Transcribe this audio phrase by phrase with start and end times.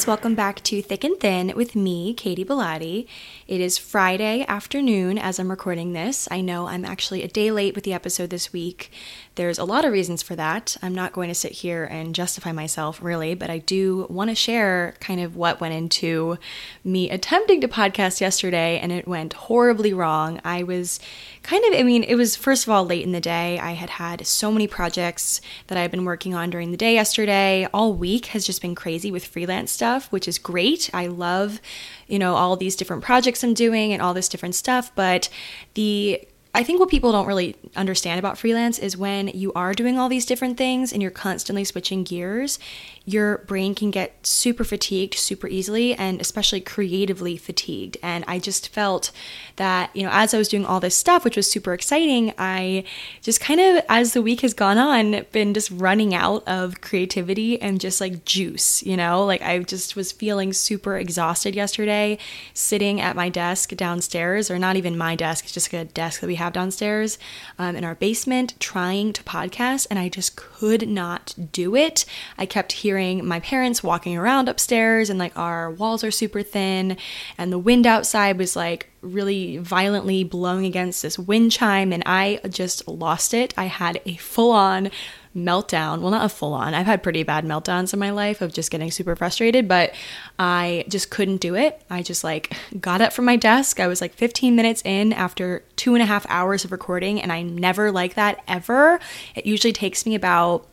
[0.00, 3.06] guys, welcome back to Thick and Thin with me, Katy Bellotte.
[3.46, 6.26] It is Friday afternoon as I'm recording this.
[6.30, 8.90] I know I'm actually a day late with the episode this week.
[9.36, 10.76] There's a lot of reasons for that.
[10.82, 14.34] I'm not going to sit here and justify myself really, but I do want to
[14.34, 16.36] share kind of what went into
[16.82, 20.40] me attempting to podcast yesterday and it went horribly wrong.
[20.44, 20.98] I was
[21.44, 23.58] kind of, I mean, it was first of all late in the day.
[23.60, 27.68] I had had so many projects that I've been working on during the day yesterday.
[27.72, 30.90] All week has just been crazy with freelance stuff, which is great.
[30.92, 31.60] I love,
[32.08, 35.28] you know, all these different projects I'm doing and all this different stuff, but
[35.74, 39.98] the I think what people don't really understand about freelance is when you are doing
[39.98, 42.58] all these different things and you're constantly switching gears,
[43.04, 47.96] your brain can get super fatigued super easily and especially creatively fatigued.
[48.02, 49.10] And I just felt
[49.56, 52.84] that, you know, as I was doing all this stuff, which was super exciting, I
[53.22, 57.60] just kind of, as the week has gone on, been just running out of creativity
[57.60, 59.24] and just like juice, you know?
[59.24, 62.18] Like I just was feeling super exhausted yesterday,
[62.54, 66.26] sitting at my desk downstairs, or not even my desk, it's just a desk that
[66.26, 67.18] we have downstairs
[67.58, 72.04] um, in our basement, trying to podcast, and I just could not do it.
[72.38, 76.42] I kept hearing hearing my parents walking around upstairs and like our walls are super
[76.42, 76.96] thin
[77.38, 82.40] and the wind outside was like really violently blowing against this wind chime and I
[82.48, 83.54] just lost it.
[83.56, 84.90] I had a full on
[85.36, 86.00] meltdown.
[86.00, 86.74] Well, not a full on.
[86.74, 89.94] I've had pretty bad meltdowns in my life of just getting super frustrated, but
[90.36, 91.80] I just couldn't do it.
[91.88, 93.78] I just like got up from my desk.
[93.78, 97.32] I was like 15 minutes in after two and a half hours of recording, and
[97.32, 98.98] I never like that ever.
[99.36, 100.66] It usually takes me about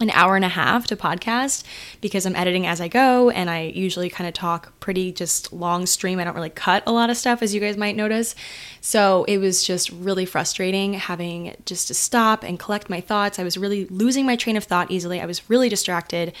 [0.00, 1.62] an hour and a half to podcast
[2.00, 5.84] because I'm editing as I go and I usually kind of talk pretty just long
[5.84, 6.18] stream.
[6.18, 8.34] I don't really cut a lot of stuff as you guys might notice.
[8.80, 13.38] So it was just really frustrating having just to stop and collect my thoughts.
[13.38, 15.20] I was really losing my train of thought easily.
[15.20, 16.32] I was really distracted.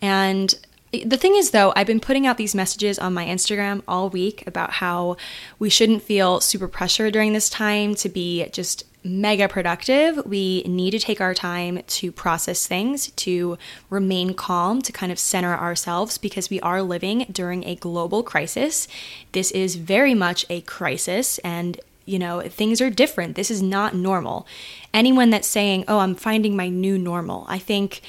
[0.00, 0.54] And
[0.92, 4.44] the thing is, though, I've been putting out these messages on my Instagram all week
[4.46, 5.16] about how
[5.58, 10.24] we shouldn't feel super pressure during this time to be just mega productive.
[10.26, 13.56] We need to take our time to process things, to
[13.88, 18.88] remain calm, to kind of center ourselves because we are living during a global crisis.
[19.32, 23.36] This is very much a crisis and you know, things are different.
[23.36, 24.44] This is not normal.
[24.92, 28.00] Anyone that's saying, "Oh, I'm finding my new normal." I think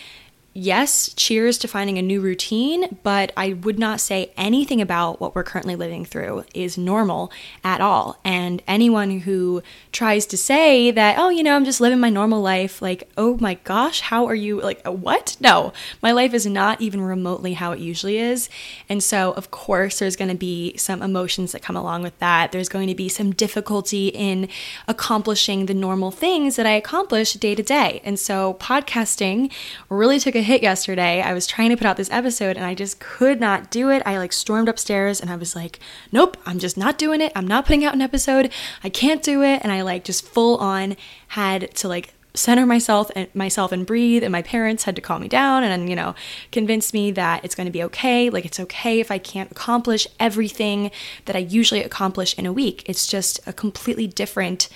[0.54, 5.34] yes, cheers to finding a new routine, but I would not say anything about what
[5.34, 7.32] we're currently living through is normal
[7.64, 8.20] at all.
[8.26, 12.42] And anyone who tries to say that, oh, you know, I'm just living my normal
[12.42, 14.60] life, like, oh my gosh, how are you?
[14.60, 15.38] Like, uh, what?
[15.40, 18.50] No, my life is not even remotely how it usually is.
[18.90, 22.52] And so, of course, there's going to be some emotions that come along with that.
[22.52, 24.50] There's going to be some difficulty in
[24.88, 28.02] accomplishing the normal things that I accomplish day to day.
[28.04, 29.52] And so, podcasting
[29.90, 31.22] really took a hit yesterday.
[31.22, 34.02] I was trying to put out this episode and I just could not do it.
[34.06, 35.80] I like stormed upstairs and I was like,
[36.12, 37.32] nope, I'm just not doing it.
[37.36, 38.52] I'm not putting out an episode.
[38.84, 39.62] I can't do it.
[39.64, 40.96] And I like just full on
[41.30, 45.22] had to like center myself and myself and breathe and my parents had to calm
[45.22, 46.16] me down and you know
[46.52, 50.08] convince me that it's going to be okay like it's okay if i can't accomplish
[50.18, 50.92] everything
[51.26, 54.70] that i usually accomplish in a week it's just a completely different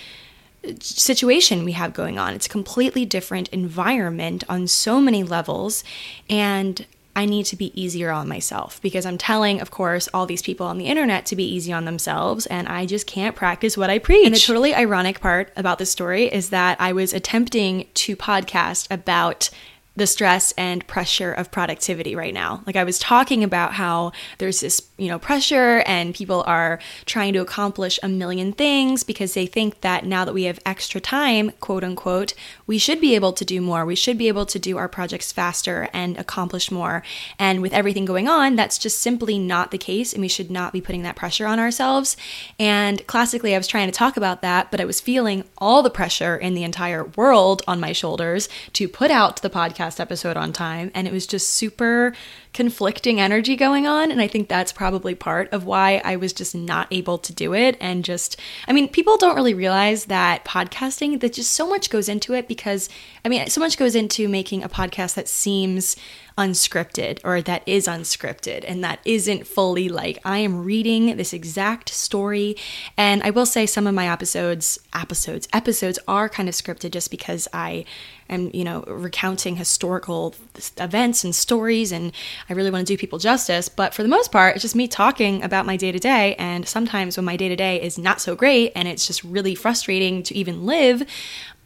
[0.82, 2.34] situation we have going on.
[2.34, 5.84] It's a completely different environment on so many levels.
[6.30, 6.86] And
[7.18, 10.68] I need to be easier on myself because I'm telling, of course, all these people
[10.68, 14.00] on the internet to be easy on themselves, and I just can't practice what I
[14.00, 14.26] preach.
[14.26, 18.88] And the totally ironic part about this story is that I was attempting to podcast
[18.92, 19.50] about
[19.96, 22.62] the stress and pressure of productivity right now.
[22.66, 27.34] Like I was talking about how there's this, you know, pressure and people are trying
[27.34, 31.52] to accomplish a million things because they think that now that we have extra time,
[31.60, 32.34] quote unquote,
[32.68, 33.86] we should be able to do more.
[33.86, 37.04] We should be able to do our projects faster and accomplish more.
[37.38, 40.74] And with everything going on, that's just simply not the case and we should not
[40.74, 42.18] be putting that pressure on ourselves.
[42.60, 45.90] And classically I was trying to talk about that, but I was feeling all the
[45.90, 50.54] pressure in the entire world on my shoulders to put out the podcast episode on
[50.54, 50.92] time.
[50.94, 52.14] And it was just super
[52.56, 54.10] conflicting energy going on.
[54.12, 57.54] And I think that's probably part of why I was just not able to do
[57.54, 57.76] it.
[57.82, 62.08] And just, I mean, people don't really realize that podcasting, that just so much goes
[62.08, 62.88] into it because,
[63.26, 65.98] I mean, so much goes into making a podcast that seems
[66.38, 71.90] unscripted or that is unscripted and that isn't fully like I am reading this exact
[71.90, 72.56] story.
[72.96, 77.12] And I will say some of my episodes, episodes, episodes are kind of scripted just
[77.12, 77.84] because I
[78.30, 80.36] am, you know, recounting historical
[80.78, 82.12] events and stories and
[82.50, 83.70] I really want to do people justice.
[83.70, 86.36] But for the most part, it's just me talking about my day to day.
[86.36, 89.56] And sometimes when my day to day is not so great and it's just really
[89.56, 91.04] frustrating to even live,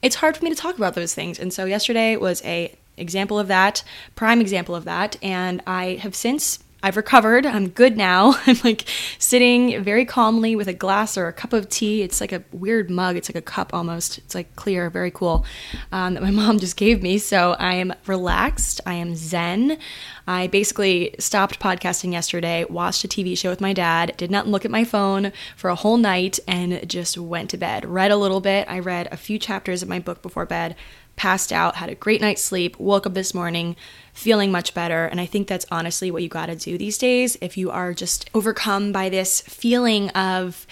[0.02, 1.40] it's hard for me to talk about those things.
[1.40, 3.84] And so yesterday was a example of that,
[4.16, 7.46] prime example of that, and I have since I've recovered.
[7.46, 8.36] I'm good now.
[8.48, 8.86] I'm like
[9.18, 12.04] sitting very calmly with a glass or a cup of tea.
[12.04, 13.18] It's like a weird mug.
[13.18, 14.18] It's like a cup almost.
[14.18, 15.46] It's like clear, very cool,
[15.92, 17.18] um, that my mom just gave me.
[17.18, 18.80] So I am relaxed.
[18.86, 19.78] I am zen.
[20.26, 24.64] I basically stopped podcasting yesterday, watched a TV show with my dad, did not look
[24.64, 27.84] at my phone for a whole night, and just went to bed.
[27.84, 28.68] Read a little bit.
[28.70, 30.76] I read a few chapters of my book before bed,
[31.20, 33.76] passed out, had a great night's sleep, woke up this morning
[34.14, 35.06] feeling much better.
[35.06, 37.94] And I think that's honestly what you got to do these days if you are
[37.94, 40.66] just overcome by this feeling of,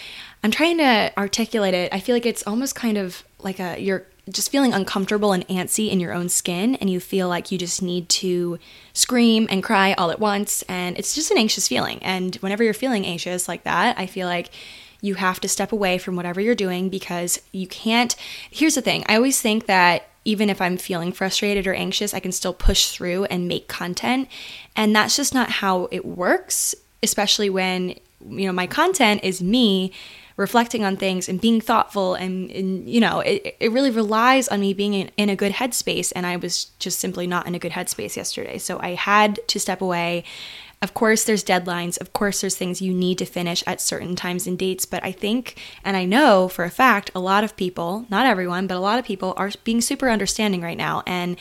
[0.43, 1.93] I'm trying to articulate it.
[1.93, 5.89] I feel like it's almost kind of like a, you're just feeling uncomfortable and antsy
[5.89, 8.59] in your own skin, and you feel like you just need to
[8.93, 10.61] scream and cry all at once.
[10.63, 11.99] And it's just an anxious feeling.
[12.03, 14.49] And whenever you're feeling anxious like that, I feel like
[14.99, 18.15] you have to step away from whatever you're doing because you can't.
[18.51, 22.19] Here's the thing I always think that even if I'm feeling frustrated or anxious, I
[22.19, 24.27] can still push through and make content.
[24.75, 27.95] And that's just not how it works, especially when,
[28.29, 29.93] you know, my content is me
[30.35, 34.59] reflecting on things and being thoughtful and, and you know it, it really relies on
[34.59, 36.13] me being in, in a good headspace.
[36.15, 38.59] And i was just simply not in a good headspace yesterday.
[38.59, 40.23] So i had to step away
[40.79, 41.99] of course, there's deadlines.
[41.99, 44.85] Of course, there's things you need to finish at certain times and dates.
[44.85, 48.67] But I think, and I know for a fact, a lot of people, not everyone,
[48.67, 51.01] but a lot of people are being super understanding right now.
[51.07, 51.37] And,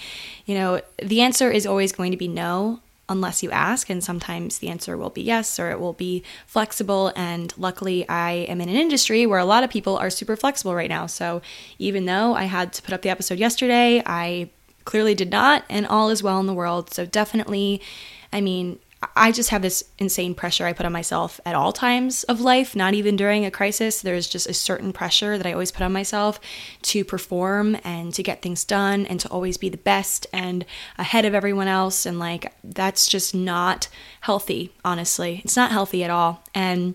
[0.46, 2.80] you know, the answer is always going to be no
[3.10, 3.90] unless you ask.
[3.90, 7.12] And sometimes the answer will be yes, or it will be flexible.
[7.14, 10.74] And luckily, I am in an industry where a lot of people are super flexible
[10.74, 11.06] right now.
[11.06, 11.42] So
[11.78, 14.48] even though I had to put up the episode yesterday, I
[14.86, 16.94] clearly did not, and all is well in the world.
[16.94, 17.82] So definitely,
[18.32, 18.78] I mean,
[19.14, 22.74] I just have this insane pressure I put on myself at all times of life,
[22.74, 24.00] not even during a crisis.
[24.00, 26.40] There's just a certain pressure that I always put on myself
[26.82, 30.64] to perform and to get things done and to always be the best and
[30.96, 32.06] ahead of everyone else.
[32.06, 33.88] And like, that's just not
[34.22, 35.42] healthy, honestly.
[35.44, 36.42] It's not healthy at all.
[36.54, 36.94] And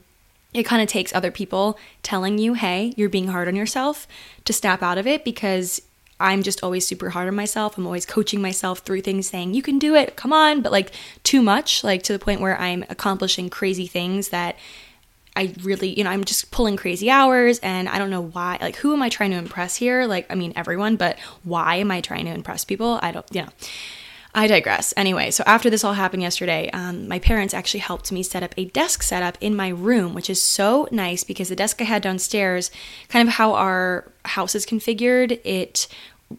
[0.54, 4.07] it kind of takes other people telling you, hey, you're being hard on yourself
[4.45, 5.81] to snap out of it because
[6.21, 7.77] I'm just always super hard on myself.
[7.77, 10.91] I'm always coaching myself through things, saying, you can do it, come on, but like
[11.23, 14.56] too much, like to the point where I'm accomplishing crazy things that
[15.35, 18.57] I really, you know, I'm just pulling crazy hours and I don't know why.
[18.62, 20.06] Like, who am I trying to impress here?
[20.06, 23.00] Like, I mean, everyone, but why am I trying to impress people?
[23.01, 23.50] I don't, you know.
[24.33, 24.94] I digress.
[24.95, 28.53] Anyway, so after this all happened yesterday, um, my parents actually helped me set up
[28.56, 32.01] a desk setup in my room, which is so nice because the desk I had
[32.01, 32.71] downstairs,
[33.09, 35.88] kind of how our house is configured, it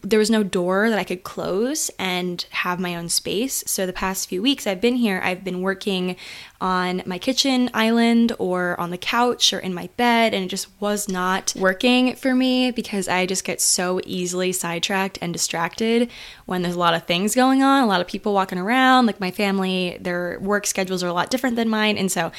[0.01, 3.63] there was no door that I could close and have my own space.
[3.67, 6.15] So the past few weeks I've been here, I've been working
[6.63, 10.69] on my kitchen island or on the couch or in my bed, and it just
[10.79, 16.09] was not working for me because I just get so easily sidetracked and distracted
[16.45, 19.07] when there's a lot of things going on, a lot of people walking around.
[19.07, 21.97] Like my family, their work schedules are a lot different than mine.
[21.97, 22.31] And so,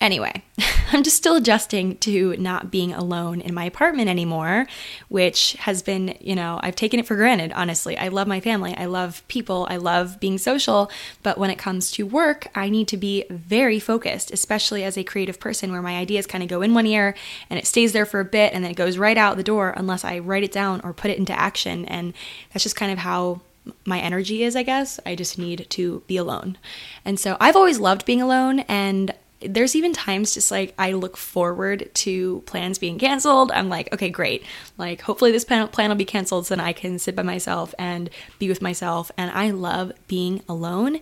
[0.00, 0.44] anyway,
[0.92, 4.68] I'm just still adjusting to not being alone in my apartment anymore,
[5.08, 7.98] which has been, you know, I've taken it for granted, honestly.
[7.98, 10.92] I love my family, I love people, I love being social,
[11.24, 14.98] but when it comes to work, I need to be very very focused, especially as
[14.98, 17.14] a creative person where my ideas kind of go in one ear
[17.48, 19.72] and it stays there for a bit and then it goes right out the door
[19.74, 21.86] unless I write it down or put it into action.
[21.86, 22.12] And
[22.52, 23.40] that's just kind of how
[23.86, 25.00] my energy is, I guess.
[25.06, 26.58] I just need to be alone.
[27.06, 31.16] And so I've always loved being alone and there's even times just like I look
[31.16, 33.50] forward to plans being canceled.
[33.50, 34.44] I'm like, okay, great.
[34.76, 37.74] Like, hopefully this plan, plan will be canceled so then I can sit by myself
[37.78, 39.10] and be with myself.
[39.16, 41.00] And I love being alone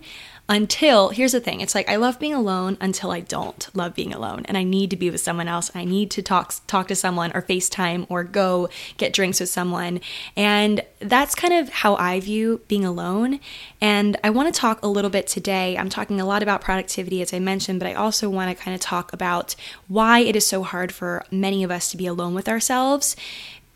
[0.49, 4.13] until here's the thing it's like i love being alone until i don't love being
[4.13, 6.95] alone and i need to be with someone else i need to talk talk to
[6.95, 10.01] someone or facetime or go get drinks with someone
[10.35, 13.39] and that's kind of how i view being alone
[13.79, 15.77] and i want to talk a little bit today.
[15.77, 18.75] I'm talking a lot about productivity as i mentioned but i also want to kind
[18.75, 19.55] of talk about
[19.87, 23.15] why it is so hard for many of us to be alone with ourselves.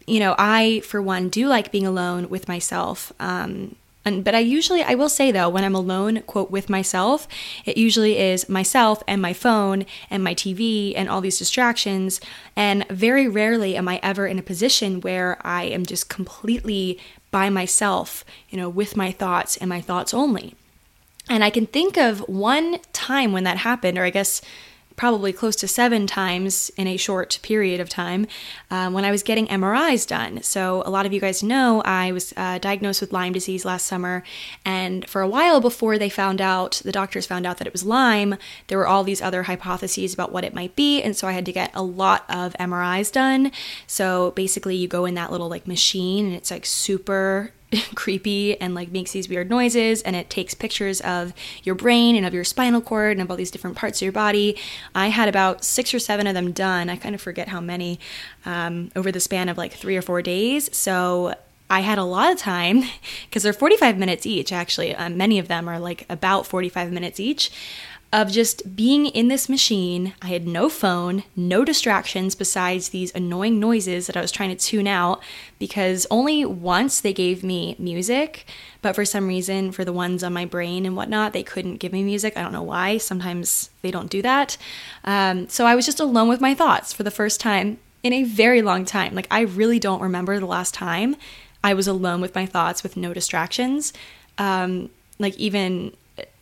[0.06, 3.76] You know i for one do like being alone with myself um,
[4.08, 7.28] and, but I usually, I will say though, when I'm alone, quote, with myself,
[7.66, 12.22] it usually is myself and my phone and my TV and all these distractions.
[12.56, 16.98] And very rarely am I ever in a position where I am just completely
[17.32, 20.56] by myself, you know, with my thoughts and my thoughts only.
[21.30, 24.42] And I can think of one time when that happened, or I guess
[24.98, 28.28] probably close to seven times in a short period of time
[28.72, 30.42] um, when I was getting MRIs done.
[30.42, 33.86] So, a lot of you guys know I was uh, diagnosed with Lyme disease last
[33.86, 34.24] summer,
[34.66, 37.86] and for a while before they found out, the doctors found out that it was
[37.86, 38.36] Lyme,
[38.68, 41.46] there were all these other hypotheses about what it might be, and so I had
[41.46, 43.52] to get a lot of MRIs done.
[43.86, 47.52] So, basically, you go in that little like machine, and it's like super
[47.96, 51.34] creepy and like makes these weird noises and it takes pictures of
[51.64, 54.12] your brain and of your spinal cord and of all these different parts of your
[54.12, 54.58] body.
[54.96, 56.90] I had about six or seven of them done.
[56.90, 58.00] I kind of forget how many
[58.46, 60.76] um, over the span of like three or four days.
[60.76, 61.36] So
[61.70, 62.84] I had a lot of time
[63.26, 64.96] because they're 45 minutes each, actually.
[64.96, 67.52] Um, many of them are like about 45 minutes each
[68.18, 70.12] of just being in this machine.
[70.24, 74.56] I had no phone, no distractions besides these annoying noises that I was trying to
[74.56, 75.22] tune out
[75.60, 78.48] because only once they gave me music,
[78.82, 81.94] but for some reason, for the ones on my brain and whatnot, they couldn't give
[81.94, 82.36] me music.
[82.36, 82.98] I don't know why.
[82.98, 84.58] Sometimes they don't do that.
[85.04, 88.24] Um, so I was just alone with my thoughts for the first time in a
[88.24, 89.14] very long time.
[89.14, 91.18] Like, I really don't remember the last time
[91.64, 93.94] I was alone with my thoughts with no distractions.
[94.40, 95.92] Um, like, even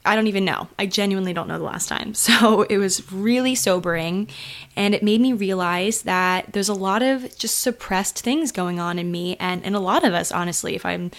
[0.06, 0.68] I don't even know.
[0.78, 2.14] I genuinely don't know the last time.
[2.26, 4.28] So it was really sobering.
[4.76, 8.98] And it made me realize that there's a lot of just suppressed things going on
[9.00, 11.12] in me and, and a lot of us, honestly, if I'm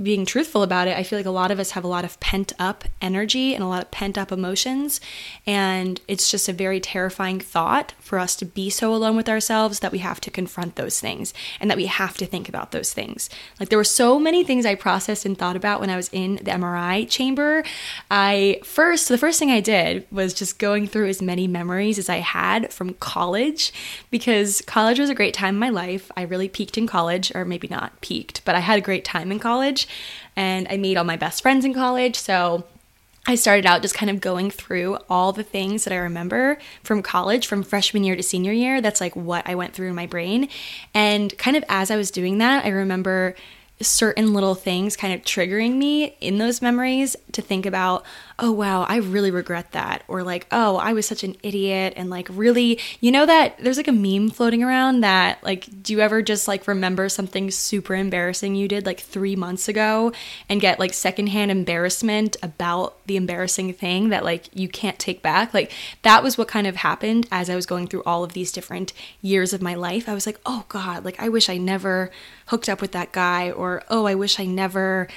[0.00, 2.18] being truthful about it, I feel like a lot of us have a lot of
[2.20, 5.00] pent up energy and a lot of pent up emotions.
[5.46, 9.80] And it's just a very terrifying thought for us to be so alone with ourselves
[9.80, 12.92] that we have to confront those things and that we have to think about those
[12.92, 13.28] things.
[13.58, 16.36] Like there were so many things I processed and thought about when I was in
[16.36, 17.64] the MRI chamber.
[18.10, 22.08] I first, the first thing I did was just going through as many memories as
[22.08, 23.72] I had from college
[24.10, 26.12] because college was a great time in my life.
[26.16, 29.32] I really peaked in college, or maybe not peaked, but I had a great time
[29.32, 29.88] in college college
[30.36, 32.16] and I made all my best friends in college.
[32.16, 32.64] So
[33.26, 37.02] I started out just kind of going through all the things that I remember from
[37.02, 38.80] college, from freshman year to senior year.
[38.80, 40.48] That's like what I went through in my brain.
[40.94, 43.34] And kind of as I was doing that, I remember
[43.80, 48.04] certain little things kind of triggering me in those memories to think about,
[48.40, 50.04] oh wow, I really regret that.
[50.06, 51.94] Or like, oh, I was such an idiot.
[51.96, 55.92] And like, really, you know, that there's like a meme floating around that, like, do
[55.92, 60.12] you ever just like remember something super embarrassing you did like three months ago
[60.48, 65.52] and get like secondhand embarrassment about the embarrassing thing that like you can't take back?
[65.52, 68.52] Like, that was what kind of happened as I was going through all of these
[68.52, 70.08] different years of my life.
[70.08, 72.12] I was like, oh God, like, I wish I never
[72.46, 73.50] hooked up with that guy.
[73.50, 75.08] Or, oh, I wish I never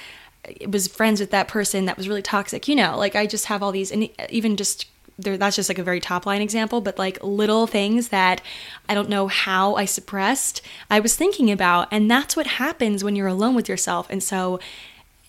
[0.67, 2.67] was friends with that person that was really toxic.
[2.67, 5.77] You know, like I just have all these, and even just there, that's just like
[5.79, 8.41] a very top line example, but like little things that
[8.89, 11.87] I don't know how I suppressed, I was thinking about.
[11.91, 14.07] And that's what happens when you're alone with yourself.
[14.09, 14.59] And so,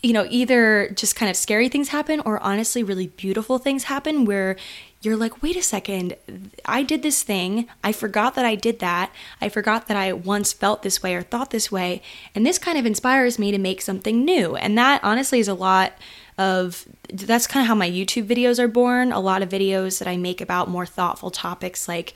[0.02, 4.25] you know, either just kind of scary things happen or honestly really beautiful things happen
[4.25, 4.57] where
[5.02, 6.16] you're like, wait a second,
[6.64, 7.68] I did this thing.
[7.82, 9.12] I forgot that I did that.
[9.40, 12.02] I forgot that I once felt this way or thought this way.
[12.35, 14.54] And this kind of inspires me to make something new.
[14.54, 15.94] And that honestly is a lot
[16.38, 19.12] of that's kind of how my YouTube videos are born.
[19.12, 22.14] A lot of videos that I make about more thoughtful topics like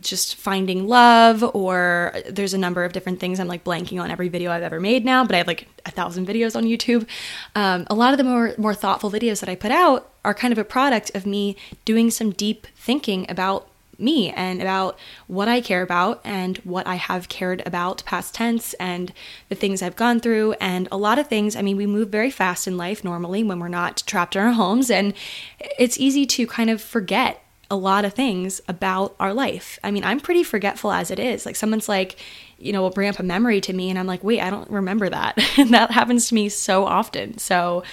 [0.00, 4.28] just finding love or there's a number of different things i'm like blanking on every
[4.28, 7.06] video i've ever made now but i have like a thousand videos on youtube
[7.54, 10.52] um, a lot of the more more thoughtful videos that i put out are kind
[10.52, 15.60] of a product of me doing some deep thinking about me and about what i
[15.60, 19.12] care about and what i have cared about past tense and
[19.50, 22.30] the things i've gone through and a lot of things i mean we move very
[22.30, 25.12] fast in life normally when we're not trapped in our homes and
[25.78, 29.78] it's easy to kind of forget a lot of things about our life.
[29.84, 31.46] I mean, I'm pretty forgetful as it is.
[31.46, 32.16] Like someone's like,
[32.58, 34.68] you know, will bring up a memory to me and I'm like, wait, I don't
[34.68, 35.38] remember that.
[35.56, 37.38] and that happens to me so often.
[37.38, 37.84] So,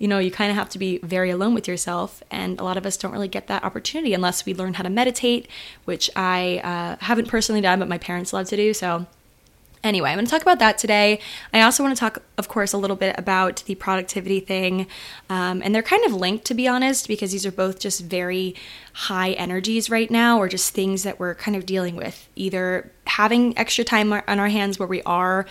[0.00, 2.22] you know, you kind of have to be very alone with yourself.
[2.30, 4.90] And a lot of us don't really get that opportunity unless we learn how to
[4.90, 5.46] meditate,
[5.84, 8.72] which I uh, haven't personally done, but my parents love to do.
[8.72, 9.06] So
[9.82, 11.20] Anyway, I'm going to talk about that today.
[11.54, 14.86] I also want to talk, of course, a little bit about the productivity thing.
[15.30, 18.54] Um, and they're kind of linked, to be honest, because these are both just very
[18.92, 22.28] high energies right now, or just things that we're kind of dealing with.
[22.36, 25.46] Either having extra time on our hands where we are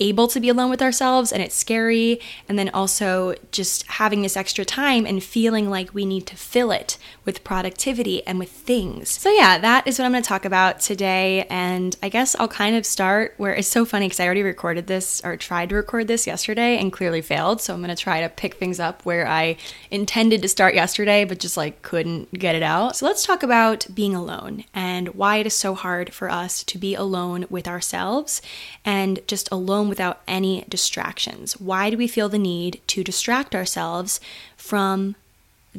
[0.00, 2.20] able to be alone with ourselves and it's scary.
[2.48, 6.70] And then also just having this extra time and feeling like we need to fill
[6.70, 6.98] it
[7.28, 9.10] with productivity and with things.
[9.10, 11.44] So, yeah, that is what I'm going to talk about today.
[11.50, 14.86] And I guess I'll kind of start where it's so funny because I already recorded
[14.86, 17.60] this or tried to record this yesterday and clearly failed.
[17.60, 19.58] So, I'm going to try to pick things up where I
[19.90, 22.96] intended to start yesterday, but just like couldn't get it out.
[22.96, 26.78] So, let's talk about being alone and why it is so hard for us to
[26.78, 28.40] be alone with ourselves
[28.86, 31.60] and just alone without any distractions?
[31.60, 34.18] Why do we feel the need to distract ourselves
[34.56, 35.14] from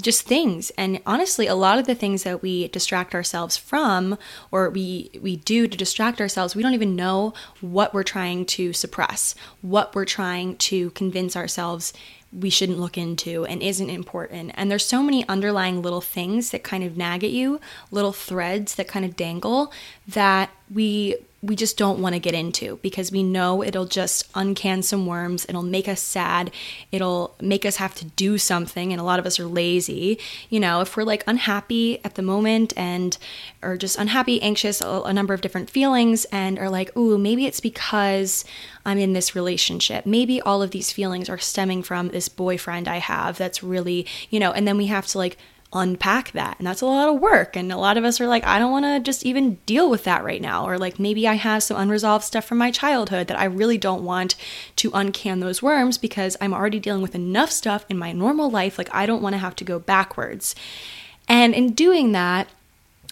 [0.01, 0.71] just things.
[0.71, 4.17] And honestly a lot of the things that we distract ourselves from
[4.51, 8.73] or we we do to distract ourselves we don't even know what we're trying to
[8.73, 11.93] suppress what we're trying to convince ourselves
[12.31, 14.51] we shouldn't look into and isn't important.
[14.53, 17.59] And there's so many underlying little things that kind of nag at you
[17.91, 19.71] little threads that kind of dangle
[20.07, 24.83] that we we just don't want to get into because we know it'll just uncan
[24.83, 25.45] some worms.
[25.47, 26.51] It'll make us sad.
[26.91, 28.91] It'll make us have to do something.
[28.91, 30.19] And a lot of us are lazy.
[30.49, 33.17] You know, if we're like unhappy at the moment and
[33.61, 37.45] or just unhappy, anxious, a, a number of different feelings, and are like, ooh, maybe
[37.45, 38.43] it's because
[38.85, 40.05] I'm in this relationship.
[40.05, 44.39] Maybe all of these feelings are stemming from this boyfriend I have that's really, you
[44.39, 45.37] know, and then we have to like
[45.71, 46.57] unpack that.
[46.57, 47.55] And that's a lot of work.
[47.55, 50.03] And a lot of us are like, I don't want to just even deal with
[50.05, 50.65] that right now.
[50.65, 54.03] Or like maybe I have some unresolved stuff from my childhood that I really don't
[54.03, 54.35] want
[54.77, 58.77] to uncan those worms because I'm already dealing with enough stuff in my normal life.
[58.77, 60.55] Like I don't want to have to go backwards.
[61.27, 62.47] And in doing that,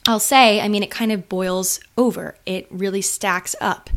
[0.07, 2.35] I'll say, I mean, it kind of boils over.
[2.45, 3.89] It really stacks up.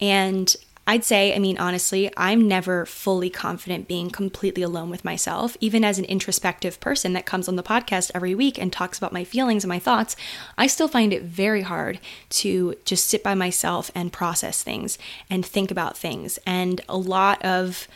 [0.00, 0.56] And
[0.88, 5.54] I'd say, I mean, honestly, I'm never fully confident being completely alone with myself.
[5.60, 9.12] Even as an introspective person that comes on the podcast every week and talks about
[9.12, 10.16] my feelings and my thoughts,
[10.56, 14.96] I still find it very hard to just sit by myself and process things
[15.28, 16.38] and think about things.
[16.46, 17.86] And a lot of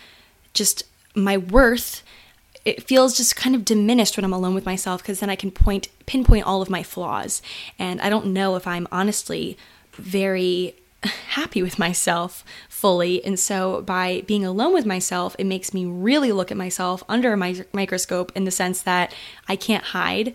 [0.53, 0.85] just
[1.15, 2.03] my worth
[2.67, 5.51] it feels just kind of diminished when I'm alone with myself because then I can
[5.51, 7.43] point pinpoint all of my flaws
[7.77, 9.57] and I don't know if I'm honestly
[9.95, 13.25] very happy with myself fully.
[13.25, 17.33] And so by being alone with myself, it makes me really look at myself under
[17.33, 19.15] a mi- microscope in the sense that
[19.49, 20.35] I can't hide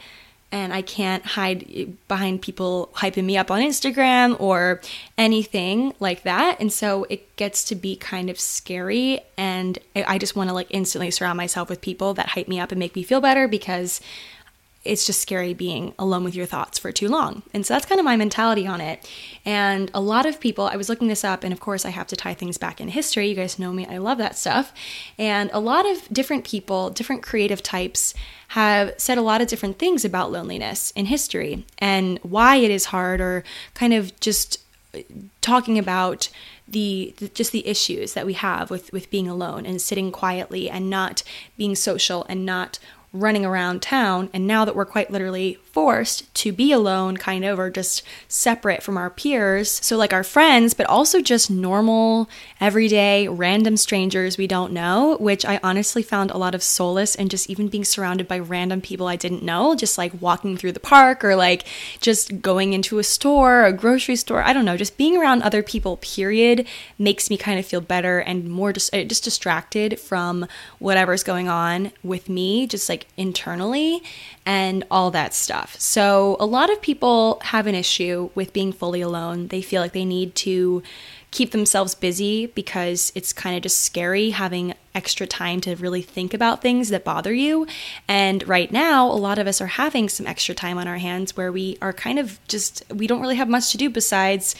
[0.51, 4.79] and I can't hide behind people hyping me up on Instagram or
[5.17, 6.61] anything like that.
[6.61, 9.19] And so it gets to be kind of scary.
[9.37, 12.71] And I just want to like instantly surround myself with people that hype me up
[12.71, 13.99] and make me feel better because
[14.87, 17.43] it's just scary being alone with your thoughts for too long.
[17.53, 19.09] And so that's kind of my mentality on it.
[19.45, 22.07] And a lot of people, I was looking this up, and of course, I have
[22.07, 23.29] to tie things back in history.
[23.29, 24.73] You guys know me, I love that stuff.
[25.17, 28.13] And a lot of different people, different creative types,
[28.49, 32.85] have said a lot of different things about loneliness in history and why it is
[32.85, 34.63] hard, or kind of just
[35.41, 36.29] talking about
[36.67, 40.69] the, the, just the issues that we have with with being alone and sitting quietly
[40.69, 41.23] and not
[41.57, 42.79] being social and not
[43.19, 44.29] running around town.
[44.33, 48.81] And now that we're quite literally forced to be alone, kind of, or just separate
[48.81, 49.79] from our peers.
[49.83, 52.27] So, like our friends, but also just normal,
[52.59, 57.29] everyday, random strangers we don't know, which I honestly found a lot of solace in
[57.29, 60.79] just even being surrounded by random people I didn't know, just like walking through the
[60.79, 61.67] park or like
[61.99, 64.41] just going into a store, a grocery store.
[64.41, 66.65] I don't know, just being around other people, period,
[66.97, 70.47] makes me kind of feel better and more just, uh, just distracted from
[70.79, 74.01] whatever's going on with me, just like internally
[74.47, 75.66] and all that stuff.
[75.77, 79.47] So, a lot of people have an issue with being fully alone.
[79.47, 80.81] They feel like they need to
[81.31, 86.33] keep themselves busy because it's kind of just scary having extra time to really think
[86.33, 87.67] about things that bother you.
[88.07, 91.35] And right now, a lot of us are having some extra time on our hands
[91.35, 94.55] where we are kind of just, we don't really have much to do besides.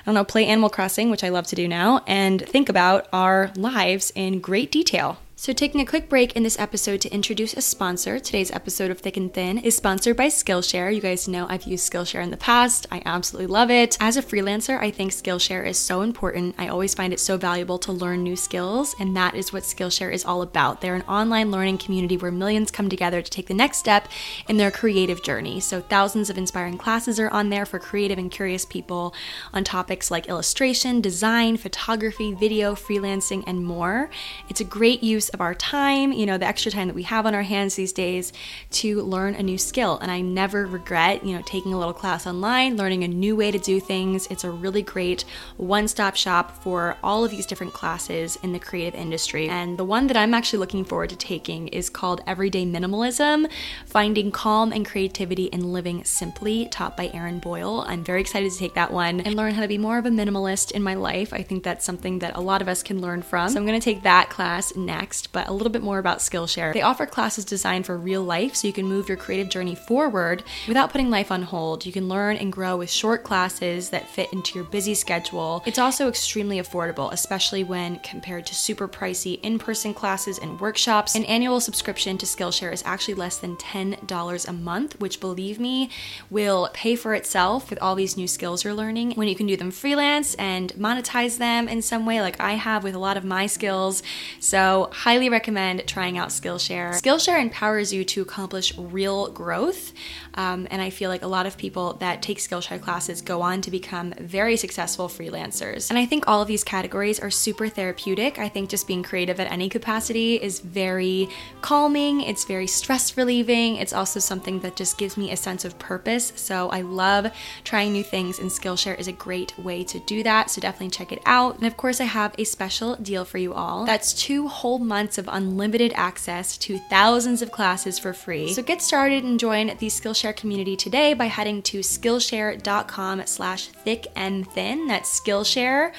[0.00, 3.08] I don't know, play Animal Crossing, which I love to do now, and think about
[3.12, 5.18] our lives in great detail.
[5.40, 8.18] So, taking a quick break in this episode to introduce a sponsor.
[8.18, 10.92] Today's episode of Thick and Thin is sponsored by Skillshare.
[10.92, 12.88] You guys know I've used Skillshare in the past.
[12.90, 13.96] I absolutely love it.
[14.00, 16.56] As a freelancer, I think Skillshare is so important.
[16.58, 20.12] I always find it so valuable to learn new skills, and that is what Skillshare
[20.12, 20.80] is all about.
[20.80, 24.08] They're an online learning community where millions come together to take the next step
[24.48, 25.60] in their creative journey.
[25.60, 29.14] So, thousands of inspiring classes are on there for creative and curious people
[29.52, 34.10] on topics like illustration, design, photography, video, freelancing, and more.
[34.48, 37.26] It's a great use of our time, you know, the extra time that we have
[37.26, 38.32] on our hands these days
[38.70, 39.98] to learn a new skill.
[39.98, 43.50] And I never regret, you know, taking a little class online, learning a new way
[43.50, 44.26] to do things.
[44.28, 45.24] It's a really great
[45.56, 49.48] one stop shop for all of these different classes in the creative industry.
[49.48, 53.50] And the one that I'm actually looking forward to taking is called Everyday Minimalism
[53.86, 57.84] Finding Calm and Creativity in Living Simply, taught by Erin Boyle.
[57.86, 60.10] I'm very excited to take that one and learn how to be more of a
[60.10, 61.32] minimalist in my life.
[61.32, 63.48] I think that's something that a lot of us can learn from.
[63.48, 66.18] So I'm going to take that class next next, but a little bit more about
[66.18, 66.72] Skillshare.
[66.72, 70.42] They offer classes designed for real life so you can move your creative journey forward
[70.66, 71.84] without putting life on hold.
[71.84, 75.62] You can learn and grow with short classes that fit into your busy schedule.
[75.66, 81.14] It's also extremely affordable, especially when compared to super pricey in person classes and workshops.
[81.14, 85.90] An annual subscription to Skillshare is actually less than $10 a month, which believe me
[86.30, 89.56] will pay for itself with all these new skills you're learning when you can do
[89.56, 93.24] them freelance and monetize them in some way, like I have with a lot of
[93.24, 94.02] my skills.
[94.40, 96.90] So, highly recommend trying out Skillshare.
[96.90, 99.94] Skillshare empowers you to accomplish real growth.
[100.34, 103.62] Um, and I feel like a lot of people that take Skillshare classes go on
[103.62, 105.88] to become very successful freelancers.
[105.88, 108.38] And I think all of these categories are super therapeutic.
[108.38, 111.30] I think just being creative at any capacity is very
[111.62, 113.76] calming, it's very stress relieving.
[113.76, 116.34] It's also something that just gives me a sense of purpose.
[116.36, 117.32] So I love
[117.64, 120.50] trying new things, and Skillshare is a great way to do that.
[120.50, 121.56] So definitely check it out.
[121.56, 123.86] And of course, I have a special deal for you all.
[123.86, 128.52] That's two whole months of unlimited access to thousands of classes for free.
[128.52, 134.08] So get started and join the Skillshare community today by heading to Skillshare.com slash thick
[134.16, 134.88] and thin.
[134.88, 135.92] That's Skillshare,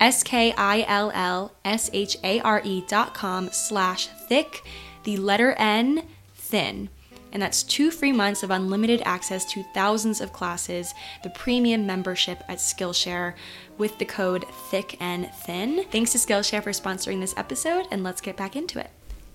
[0.00, 0.44] S-K-I-L-L-S-H-A-R-E
[2.88, 4.64] dot com slash thick,
[5.04, 6.02] the letter N,
[6.34, 6.88] thin
[7.36, 12.42] and that's two free months of unlimited access to thousands of classes, the premium membership
[12.48, 13.34] at Skillshare
[13.76, 15.84] with the code thick and thin.
[15.90, 18.88] Thanks to Skillshare for sponsoring this episode, and let's get back into it.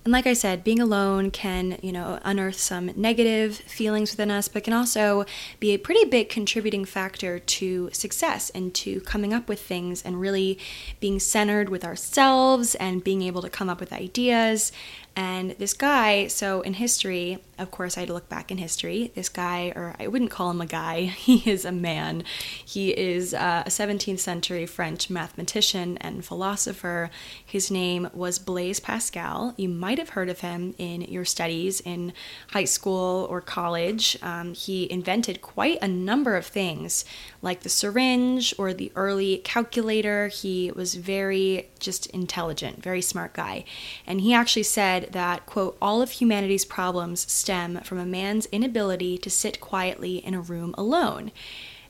[0.04, 4.48] And like I said, being alone can, you know, unearth some negative feelings within us,
[4.48, 5.24] but can also
[5.60, 10.20] be a pretty big contributing factor to success and to coming up with things and
[10.20, 10.58] really
[10.98, 14.72] being centered with ourselves and being able to come up with ideas
[15.14, 19.12] and this guy, so in history, of course, I had to look back in history.
[19.14, 22.24] This guy, or I wouldn't call him a guy, he is a man.
[22.64, 27.10] He is uh, a 17th century French mathematician and philosopher.
[27.44, 29.54] His name was Blaise Pascal.
[29.56, 32.12] You might have heard of him in your studies in
[32.50, 34.18] high school or college.
[34.22, 37.04] Um, he invented quite a number of things,
[37.40, 40.28] like the syringe or the early calculator.
[40.28, 43.64] He was very just intelligent, very smart guy.
[44.06, 47.51] And he actually said that, quote, all of humanity's problems stem
[47.84, 51.32] from a man's inability to sit quietly in a room alone.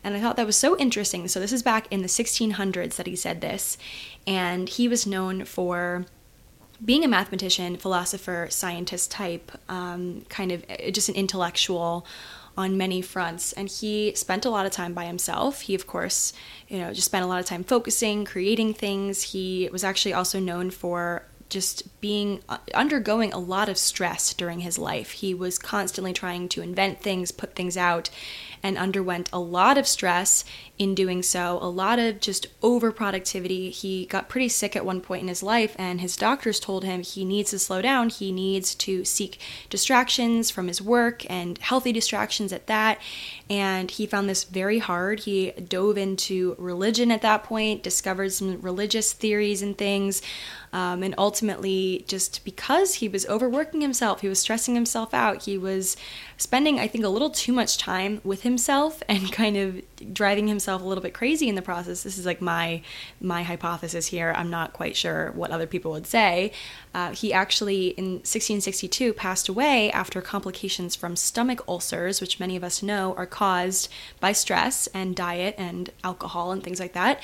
[0.04, 1.28] And I thought that was so interesting.
[1.28, 3.78] So, this is back in the 1600s that he said this.
[4.26, 6.06] And he was known for
[6.84, 12.04] being a mathematician, philosopher, scientist type, um, kind of uh, just an intellectual
[12.56, 16.34] on many fronts and he spent a lot of time by himself he of course
[16.68, 20.38] you know just spent a lot of time focusing creating things he was actually also
[20.38, 25.58] known for just being uh, undergoing a lot of stress during his life he was
[25.58, 28.10] constantly trying to invent things put things out
[28.62, 30.44] and underwent a lot of stress
[30.78, 33.70] in doing so, a lot of just overproductivity.
[33.70, 37.02] He got pretty sick at one point in his life, and his doctors told him
[37.02, 38.08] he needs to slow down.
[38.08, 39.38] He needs to seek
[39.68, 43.00] distractions from his work and healthy distractions at that.
[43.50, 45.20] And he found this very hard.
[45.20, 50.22] He dove into religion at that point, discovered some religious theories and things.
[50.72, 55.58] Um, and ultimately, just because he was overworking himself, he was stressing himself out, he
[55.58, 55.96] was
[56.38, 59.82] spending, I think, a little too much time with himself and kind of
[60.12, 62.02] driving himself a little bit crazy in the process.
[62.02, 62.82] This is like my
[63.20, 64.32] my hypothesis here.
[64.36, 66.52] I'm not quite sure what other people would say.
[66.94, 72.64] Uh, he actually, in 1662, passed away after complications from stomach ulcers, which many of
[72.64, 73.88] us know are caused
[74.20, 77.20] by stress and diet and alcohol and things like that.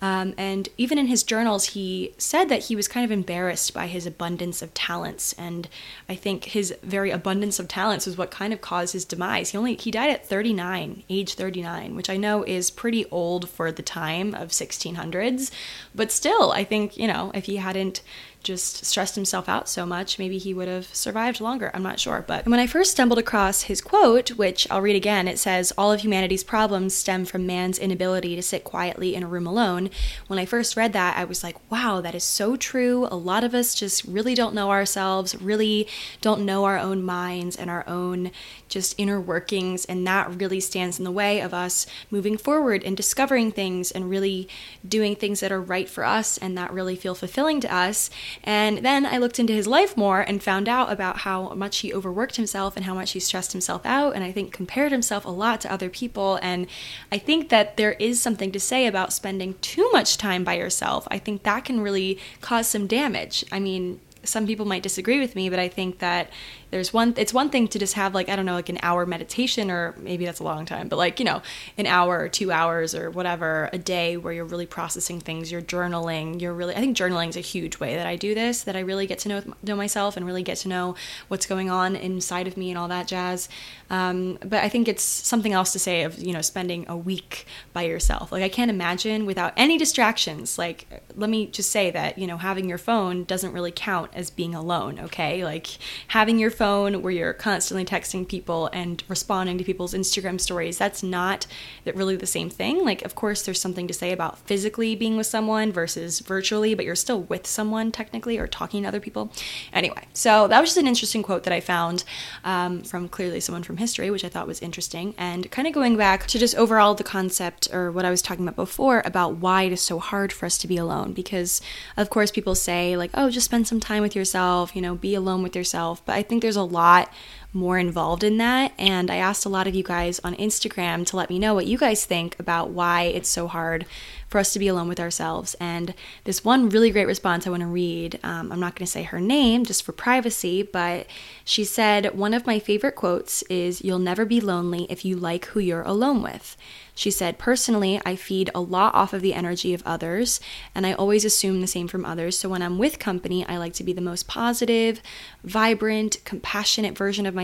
[0.00, 3.86] Um, and even in his journals, he said that he was kind of embarrassed by
[3.86, 5.32] his abundance of talents.
[5.38, 5.66] And
[6.10, 9.50] I think his very abundance of talents was what kind of caused his demise.
[9.50, 13.72] He only he died at 39, age 39, which I know is pretty old for
[13.72, 15.50] the time of 1600s.
[15.94, 18.02] But still, I think you know if he hadn't
[18.42, 21.70] just stressed himself out so much, maybe he would have survived longer.
[21.74, 22.24] I'm not sure.
[22.26, 25.92] But when I first stumbled across his quote, which I'll read again, it says, All
[25.92, 29.90] of humanity's problems stem from man's inability to sit quietly in a room alone.
[30.26, 33.06] When I first read that, I was like, wow, that is so true.
[33.10, 35.88] A lot of us just really don't know ourselves, really
[36.20, 38.30] don't know our own minds and our own
[38.72, 39.84] just inner workings.
[39.84, 44.08] And that really stands in the way of us moving forward and discovering things and
[44.10, 44.48] really
[44.86, 48.10] doing things that are right for us and that really feel fulfilling to us.
[48.42, 51.92] And then I looked into his life more and found out about how much he
[51.92, 54.14] overworked himself and how much he stressed himself out.
[54.14, 56.38] And I think compared himself a lot to other people.
[56.42, 56.66] And
[57.10, 61.06] I think that there is something to say about spending too much time by yourself.
[61.10, 63.44] I think that can really cause some damage.
[63.52, 66.30] I mean, some people might disagree with me, but I think that
[66.72, 69.06] there's one it's one thing to just have like i don't know like an hour
[69.06, 71.40] meditation or maybe that's a long time but like you know
[71.78, 75.62] an hour or two hours or whatever a day where you're really processing things you're
[75.62, 78.74] journaling you're really i think journaling is a huge way that i do this that
[78.74, 80.94] i really get to know know myself and really get to know
[81.28, 83.48] what's going on inside of me and all that jazz.
[83.90, 87.46] Um, but i think it's something else to say of you know spending a week
[87.74, 88.32] by yourself.
[88.32, 90.56] Like i can't imagine without any distractions.
[90.56, 94.30] Like let me just say that you know having your phone doesn't really count as
[94.30, 95.44] being alone okay?
[95.44, 95.66] Like
[96.08, 100.78] having your phone phone where you're constantly texting people and responding to people's Instagram stories.
[100.78, 101.44] That's not
[101.84, 102.84] really the same thing.
[102.84, 106.84] Like, of course, there's something to say about physically being with someone versus virtually, but
[106.84, 109.32] you're still with someone technically or talking to other people.
[109.72, 112.04] Anyway, so that was just an interesting quote that I found
[112.44, 115.16] um, from clearly someone from history, which I thought was interesting.
[115.18, 118.44] And kind of going back to just overall the concept or what I was talking
[118.46, 121.12] about before about why it is so hard for us to be alone.
[121.12, 121.60] Because,
[121.96, 125.16] of course, people say, like, oh, just spend some time with yourself, you know, be
[125.16, 126.04] alone with yourself.
[126.06, 127.12] But I think there's a lot
[127.52, 128.72] more involved in that.
[128.78, 131.66] And I asked a lot of you guys on Instagram to let me know what
[131.66, 133.86] you guys think about why it's so hard
[134.32, 135.54] for us to be alone with ourselves.
[135.60, 138.90] And this one really great response I want to read, um, I'm not going to
[138.90, 141.06] say her name just for privacy, but
[141.44, 145.44] she said, One of my favorite quotes is, You'll never be lonely if you like
[145.46, 146.56] who you're alone with.
[146.94, 150.40] She said, Personally, I feed a lot off of the energy of others,
[150.74, 152.38] and I always assume the same from others.
[152.38, 155.02] So when I'm with company, I like to be the most positive,
[155.44, 157.41] vibrant, compassionate version of myself.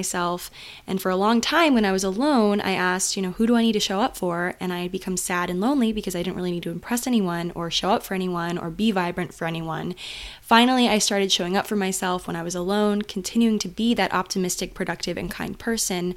[0.87, 3.57] And for a long time, when I was alone, I asked, you know, who do
[3.57, 4.55] I need to show up for?
[4.61, 7.53] And I had become sad and lonely because I didn't really need to impress anyone
[7.55, 9.95] or show up for anyone or be vibrant for anyone.
[10.41, 14.15] Finally, I started showing up for myself when I was alone, continuing to be that
[14.15, 16.15] optimistic, productive, and kind person.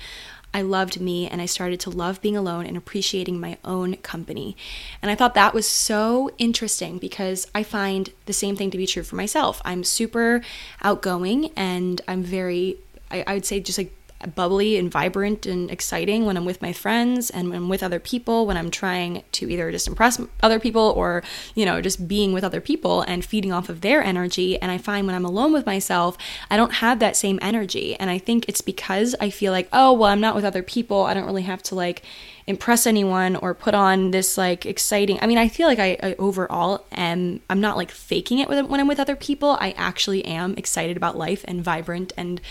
[0.54, 4.58] I loved me and I started to love being alone and appreciating my own company.
[5.02, 8.86] And I thought that was so interesting because I find the same thing to be
[8.86, 9.62] true for myself.
[9.63, 10.41] I'm super
[10.82, 12.78] outgoing and I'm very,
[13.12, 13.93] I, I would say, just like
[14.36, 18.00] bubbly and vibrant and exciting when I'm with my friends and when I'm with other
[18.00, 21.24] people, when I'm trying to either just impress other people or,
[21.56, 24.60] you know, just being with other people and feeding off of their energy.
[24.62, 26.17] And I find when I'm alone with myself,
[26.50, 27.95] I don't have that same energy.
[27.95, 31.04] And I think it's because I feel like, oh, well, I'm not with other people.
[31.04, 32.04] I don't really have to like
[32.47, 36.15] impress anyone or put on this like exciting i mean i feel like I, I,
[36.17, 39.58] overall am i'm not like faking it when i'm with other people.
[39.60, 42.41] I actually am excited about life and vibrant and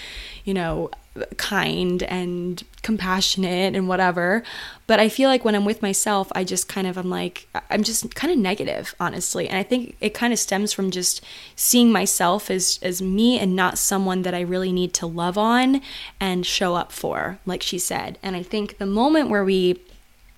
[0.44, 0.90] you know
[1.36, 4.42] kind and compassionate and whatever.
[4.86, 7.82] But I feel like when I'm with myself, I just kind of, I'm like, I'm
[7.82, 9.48] just kind of negative, honestly.
[9.48, 11.20] And I think it kind of stems from just
[11.56, 15.80] seeing myself as, as me and not someone that I really need to love on
[16.20, 18.18] and show up for, like she said.
[18.22, 19.80] And I think the moment where we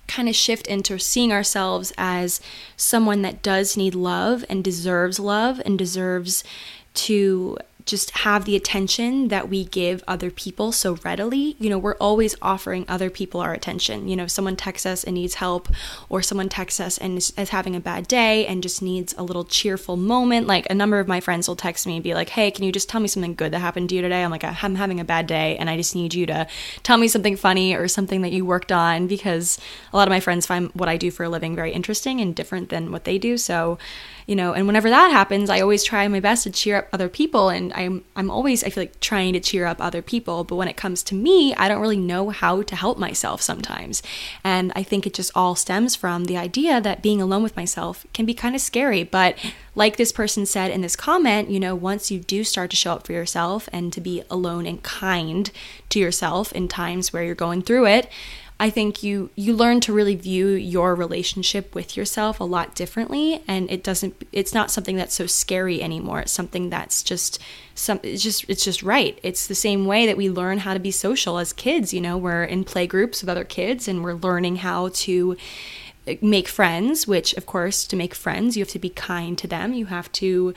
[0.07, 2.41] kind of shift into seeing ourselves as
[2.75, 6.43] someone that does need love and deserves love and deserves
[6.93, 11.55] to just have the attention that we give other people so readily.
[11.59, 14.07] You know, we're always offering other people our attention.
[14.07, 15.67] You know, someone texts us and needs help,
[16.09, 19.23] or someone texts us and is, is, having a bad day and just needs a
[19.23, 20.47] little cheerful moment.
[20.47, 22.71] Like a number of my friends will text me and be like, hey, can you
[22.71, 24.23] just tell me something good that happened to you today?
[24.23, 26.47] I'm like, I'm having a bad day and I just need you to
[26.83, 29.59] tell me something funny or something that you worked on because
[29.91, 32.35] a lot of my friends find what I do for a living very interesting and
[32.35, 33.37] different than what they do.
[33.37, 33.77] So,
[34.25, 37.09] you know, and whenever that happens, I always try my best to cheer up other
[37.09, 40.55] people and I'm I'm always I feel like trying to cheer up other people, but
[40.55, 44.01] when it comes to me, I don't really know how to help myself sometimes.
[44.43, 48.05] And I think it just all stems from the idea that being alone with myself
[48.13, 49.37] can be kind of scary, but
[49.75, 52.93] like this person said in this comment, you know, once you do start to show
[52.93, 55.49] up for yourself and to be alone and kind
[55.89, 58.09] to yourself in times where you're going through it,
[58.63, 63.43] I think you you learn to really view your relationship with yourself a lot differently
[63.45, 66.21] and it doesn't it's not something that's so scary anymore.
[66.21, 67.39] It's something that's just
[67.75, 69.19] some it's just it's just right.
[69.21, 72.17] It's the same way that we learn how to be social as kids, you know,
[72.17, 75.35] we're in play groups with other kids and we're learning how to
[76.07, 79.47] eh, make friends, which of course to make friends you have to be kind to
[79.47, 79.73] them.
[79.73, 80.53] You have to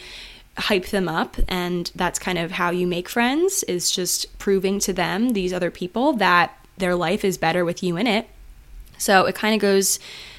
[0.58, 4.92] hype them up and that's kind of how you make friends is just proving to
[4.92, 8.28] them these other people that their life is better with you in it.
[8.98, 9.98] So it kind of goes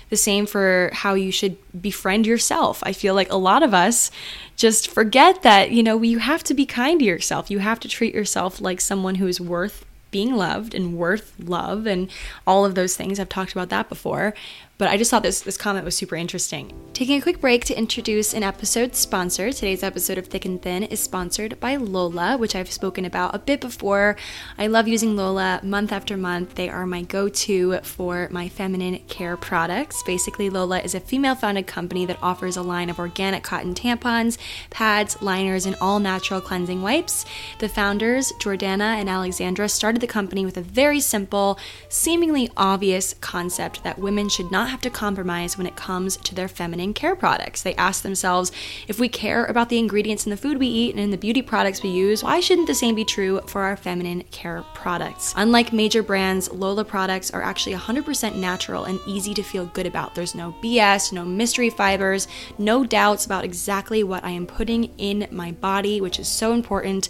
[0.09, 2.81] the same for how you should befriend yourself.
[2.83, 4.09] I feel like a lot of us
[4.55, 7.51] just forget that, you know, you have to be kind to yourself.
[7.51, 11.85] You have to treat yourself like someone who is worth being loved and worth love
[11.85, 12.09] and
[12.45, 13.19] all of those things.
[13.19, 14.33] I've talked about that before.
[14.77, 16.71] But I just thought this, this comment was super interesting.
[16.93, 19.51] Taking a quick break to introduce an episode sponsor.
[19.51, 23.39] Today's episode of Thick and Thin is sponsored by Lola, which I've spoken about a
[23.39, 24.15] bit before.
[24.57, 26.55] I love using Lola month after month.
[26.55, 30.01] They are my go to for my feminine care products.
[30.03, 34.37] Basically, Lola is a female founded company that offers a line of organic cotton tampons,
[34.69, 37.25] pads, liners, and all natural cleansing wipes.
[37.59, 43.15] The founders, Jordana and Alexandra, started started the company with a very simple, seemingly obvious
[43.21, 47.15] concept that women should not have to compromise when it comes to their feminine care
[47.15, 47.61] products.
[47.61, 48.51] They ask themselves
[48.87, 51.41] if we care about the ingredients in the food we eat and in the beauty
[51.41, 55.33] products we use, why shouldn't the same be true for our feminine care products?
[55.37, 60.15] Unlike major brands, Lola products are actually 100% natural and easy to feel good about.
[60.15, 62.27] There's no BS, no mystery fibers,
[62.57, 67.09] no doubts about exactly what I am putting in my body, which is so important.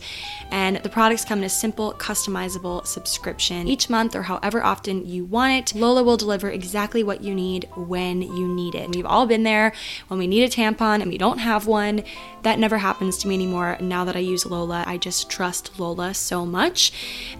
[0.51, 5.25] And the products come in a simple, customizable subscription each month or however often you
[5.25, 5.79] want it.
[5.79, 8.89] Lola will deliver exactly what you need when you need it.
[8.89, 9.73] We've all been there
[10.07, 12.03] when we need a tampon and we don't have one.
[12.43, 14.83] That never happens to me anymore now that I use Lola.
[14.87, 16.91] I just trust Lola so much.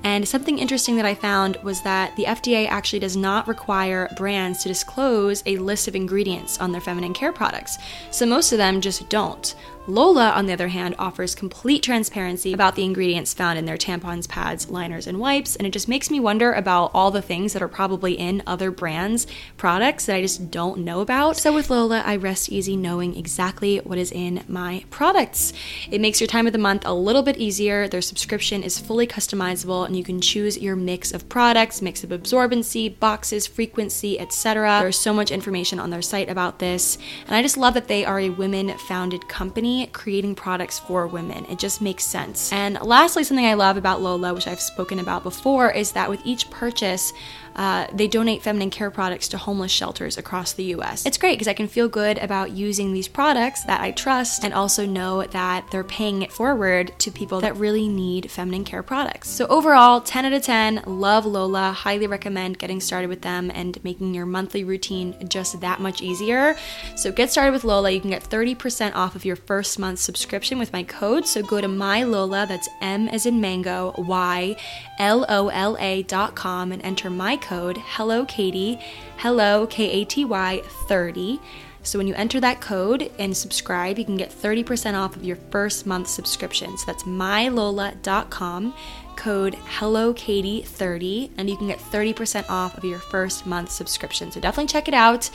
[0.04, 4.64] And something interesting that I found was that the FDA actually does not require brands
[4.64, 7.78] to disclose a list of ingredients on their feminine care products.
[8.12, 9.56] So most of them just don't.
[9.90, 14.28] Lola, on the other hand, offers complete transparency about the ingredients found in their tampons,
[14.28, 17.62] pads, liners, and wipes, and it just makes me wonder about all the things that
[17.62, 21.38] are probably in other brands' products that I just don't know about.
[21.38, 25.54] So with Lola, I rest easy knowing exactly what is in my products.
[25.90, 27.88] It makes your time of the month a little bit easier.
[27.88, 32.10] Their subscription is fully customizable, and you can choose your mix of products, mix of
[32.10, 34.80] absorbency, boxes, frequency, etc.
[34.82, 38.04] There's so much information on their site about this, and I just love that they
[38.04, 41.46] are a women-founded company creating products for women.
[41.46, 42.52] It just makes sense.
[42.52, 46.20] And lastly, something I love about Lola, which I've spoken about before, is that with
[46.26, 47.14] each purchase,
[47.58, 51.06] uh, they donate feminine care products to homeless shelters across the US.
[51.06, 54.54] It's great because I can feel good about using these products that I trust and
[54.54, 59.30] also know that they're paying it forward to people that really need feminine care products.
[59.30, 63.84] So, overall, 10 out of 10, love Lola, highly recommend getting started with them and
[63.84, 66.56] making your monthly routine just that much easier.
[66.96, 67.90] So, get started with Lola.
[67.90, 71.26] You can get 30% off of your first month subscription with my code.
[71.26, 74.56] So, go to my Lola, that's M as in mango, Y
[74.98, 78.80] L O L A dot com, and enter my code Hello Katy,
[79.18, 81.40] Hello K A T Y 30.
[81.88, 85.38] So when you enter that code and subscribe, you can get 30% off of your
[85.38, 86.78] first month subscription.
[86.78, 88.74] So that's mylola.com,
[89.16, 94.34] code Hello Katy 30, and you can get 30% off of your first month subscription.
[94.34, 95.30] So definitely check it out.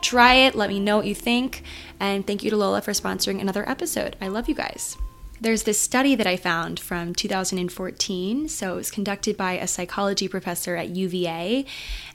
[0.00, 1.64] Try it, let me know what you think,
[1.98, 4.14] and thank you to Lola for sponsoring another episode.
[4.20, 4.96] I love you guys.
[5.40, 8.48] There's this study that I found from 2014.
[8.48, 11.66] So it was conducted by a psychology professor at UVA.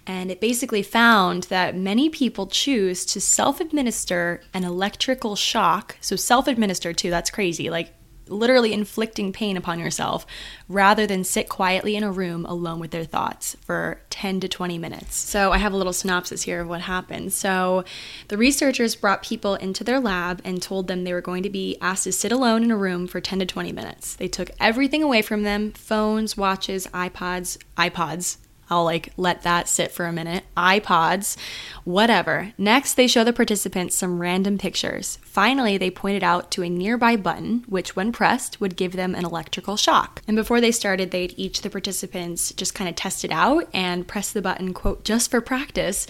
[0.08, 5.98] And it basically found that many people choose to self administer an electrical shock.
[6.02, 7.70] So self administer too, that's crazy.
[7.70, 7.94] Like
[8.32, 10.26] literally inflicting pain upon yourself
[10.68, 14.78] rather than sit quietly in a room alone with their thoughts for 10 to 20
[14.78, 15.16] minutes.
[15.16, 17.34] So, I have a little synopsis here of what happened.
[17.34, 17.84] So,
[18.30, 21.78] the researchers brought people into their lab and told them they were going to be
[21.82, 24.16] asked to sit alone in a room for 10 to 20 minutes.
[24.16, 28.38] They took everything away from them phones, watches, iPods, iPods,
[28.72, 30.46] I'll like let that sit for a minute.
[30.56, 31.36] iPods,
[31.84, 32.54] whatever.
[32.58, 35.20] Next, they show the participants some random pictures.
[35.22, 39.26] Finally, they pointed out to a nearby button, which, when pressed, would give them an
[39.26, 40.22] electrical shock.
[40.26, 44.08] And before they started, they'd each the participants just kind of test it out and
[44.08, 46.08] press the button, quote, just for practice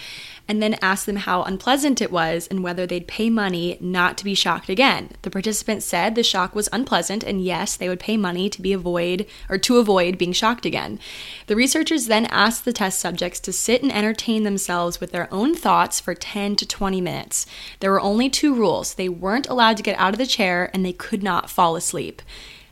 [0.52, 4.26] and then asked them how unpleasant it was and whether they'd pay money not to
[4.26, 5.10] be shocked again.
[5.22, 8.74] The participants said the shock was unpleasant and yes, they would pay money to be
[8.74, 11.00] avoid or to avoid being shocked again.
[11.48, 15.56] The researchers then asked the test subjects to sit and entertain themselves with their own
[15.56, 17.46] thoughts for 10 to 20 minutes.
[17.80, 18.96] There were only two rules.
[18.96, 22.22] They weren't allowed to get out of the chair and they could not fall asleep.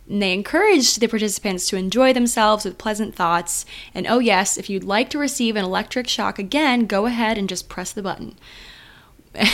[0.09, 3.65] And they encouraged the participants to enjoy themselves with pleasant thoughts.
[3.93, 7.47] And oh, yes, if you'd like to receive an electric shock again, go ahead and
[7.47, 8.35] just press the button.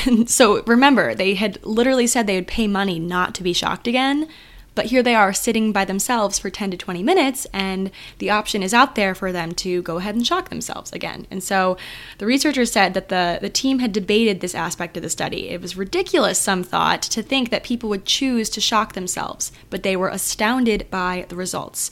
[0.05, 3.87] And so remember, they had literally said they would pay money not to be shocked
[3.87, 4.29] again.
[4.75, 8.61] But here they are sitting by themselves for 10 to 20 minutes, and the option
[8.61, 11.25] is out there for them to go ahead and shock themselves again.
[11.31, 11.77] And so
[12.17, 15.49] the researchers said that the, the team had debated this aspect of the study.
[15.49, 19.83] It was ridiculous, some thought, to think that people would choose to shock themselves, but
[19.83, 21.89] they were astounded by the results.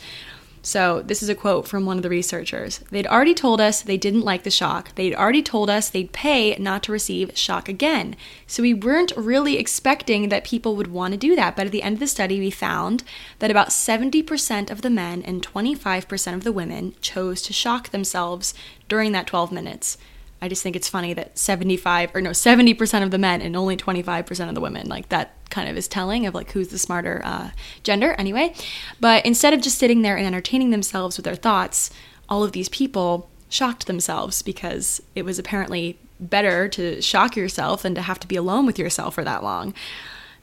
[0.65, 2.79] So, this is a quote from one of the researchers.
[2.89, 4.95] They'd already told us they didn't like the shock.
[4.95, 8.15] They'd already told us they'd pay not to receive shock again.
[8.47, 11.57] So, we weren't really expecting that people would want to do that.
[11.57, 13.03] But at the end of the study, we found
[13.39, 18.53] that about 70% of the men and 25% of the women chose to shock themselves
[18.87, 19.97] during that 12 minutes.
[20.43, 23.77] I just think it's funny that 75 or no 70% of the men and only
[23.77, 27.21] 25% of the women like that kind of is telling of like who's the smarter
[27.23, 27.51] uh,
[27.83, 28.53] gender anyway.
[28.99, 31.91] But instead of just sitting there and entertaining themselves with their thoughts
[32.27, 37.95] all of these people shocked themselves because it was apparently better to shock yourself than
[37.95, 39.73] to have to be alone with yourself for that long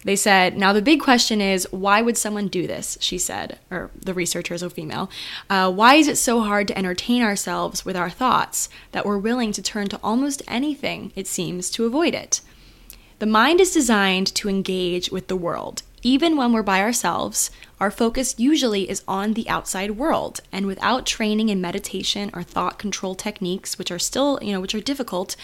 [0.02, 2.96] They said, now the big question is, why would someone do this?
[3.00, 5.10] She said, or the researchers a female.
[5.50, 9.52] Uh, why is it so hard to entertain ourselves with our thoughts that we're willing
[9.52, 12.40] to turn to almost anything, it seems, to avoid it?
[13.18, 15.82] The mind is designed to engage with the world.
[16.02, 20.40] Even when we're by ourselves, our focus usually is on the outside world.
[20.50, 24.74] And without training in meditation or thought control techniques, which are still, you know, which
[24.74, 25.36] are difficult,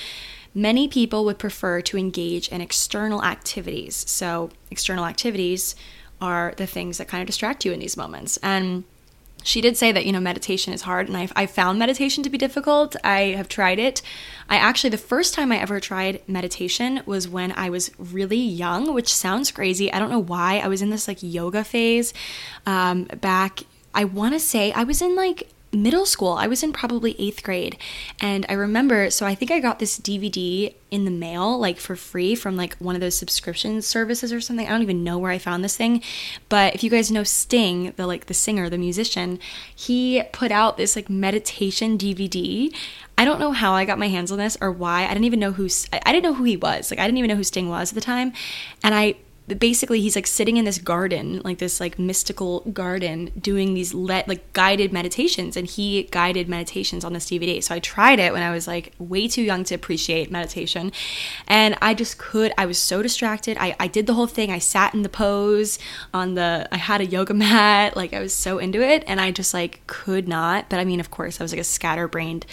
[0.57, 3.95] many people would prefer to engage in external activities.
[4.09, 5.77] So, external activities
[6.21, 8.39] are the things that kind of distract you in these moments.
[8.39, 8.85] And
[9.45, 12.31] she did say that you know meditation is hard and I've, i found meditation to
[12.31, 14.03] be difficult i have tried it
[14.49, 18.93] i actually the first time i ever tried meditation was when i was really young
[18.93, 22.13] which sounds crazy i don't know why i was in this like yoga phase
[22.65, 23.61] um, back
[23.95, 26.33] i want to say i was in like middle school.
[26.33, 27.77] I was in probably eighth grade.
[28.21, 31.97] And I remember, so I think I got this DVD in the mail, like for
[31.97, 34.67] free from like one of those subscription services or something.
[34.67, 36.03] I don't even know where I found this thing.
[36.49, 39.39] But if you guys know Sting, the like the singer, the musician,
[39.75, 42.75] he put out this like meditation DVD.
[43.19, 45.05] I don't know how I got my hands on this or why.
[45.05, 46.91] I didn't even know who I didn't know who he was.
[46.91, 48.33] Like I didn't even know who Sting was at the time.
[48.83, 49.17] And I
[49.47, 54.27] basically he's like sitting in this garden like this like mystical garden doing these let
[54.27, 58.43] like guided meditations and he guided meditations on this dvd so i tried it when
[58.43, 60.93] i was like way too young to appreciate meditation.
[61.47, 63.57] And i just could i was so distracted.
[63.59, 64.51] I, I did the whole thing.
[64.51, 65.79] I sat in the pose
[66.13, 67.97] on the i had a yoga mat.
[67.97, 70.69] Like i was so into it and i just like could not.
[70.69, 72.47] But i mean of course i was like a scatterbrained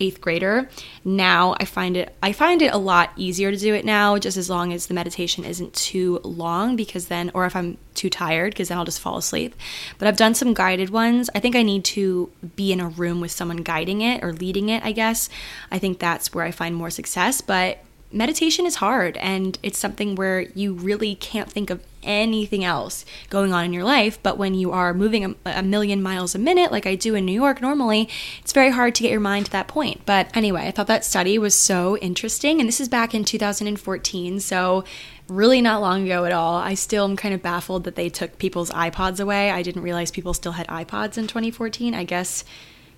[0.00, 0.68] eighth grader.
[1.04, 4.36] Now I find it I find it a lot easier to do it now, just
[4.36, 8.52] as long as the meditation isn't too long, because then, or if I'm too tired,
[8.52, 9.54] because then I'll just fall asleep.
[9.98, 11.30] But I've done some guided ones.
[11.34, 14.68] I think I need to be in a room with someone guiding it or leading
[14.68, 14.84] it.
[14.84, 15.28] I guess
[15.70, 17.40] I think that's where I find more success.
[17.40, 17.78] But
[18.12, 23.52] meditation is hard and it's something where you really can't think of anything else going
[23.52, 24.18] on in your life.
[24.22, 27.24] But when you are moving a, a, million miles a minute, like I do in
[27.24, 28.08] New York normally,
[28.40, 30.02] it's very hard to get your mind to that point.
[30.06, 32.60] But anyway, I thought that study was so interesting.
[32.60, 34.40] And this is back in 2014.
[34.40, 34.84] So
[35.28, 36.56] really not long ago at all.
[36.56, 39.50] I still am kind of baffled that they took people's iPods away.
[39.50, 41.94] I didn't realize people still had iPods in 2014.
[41.94, 42.44] I guess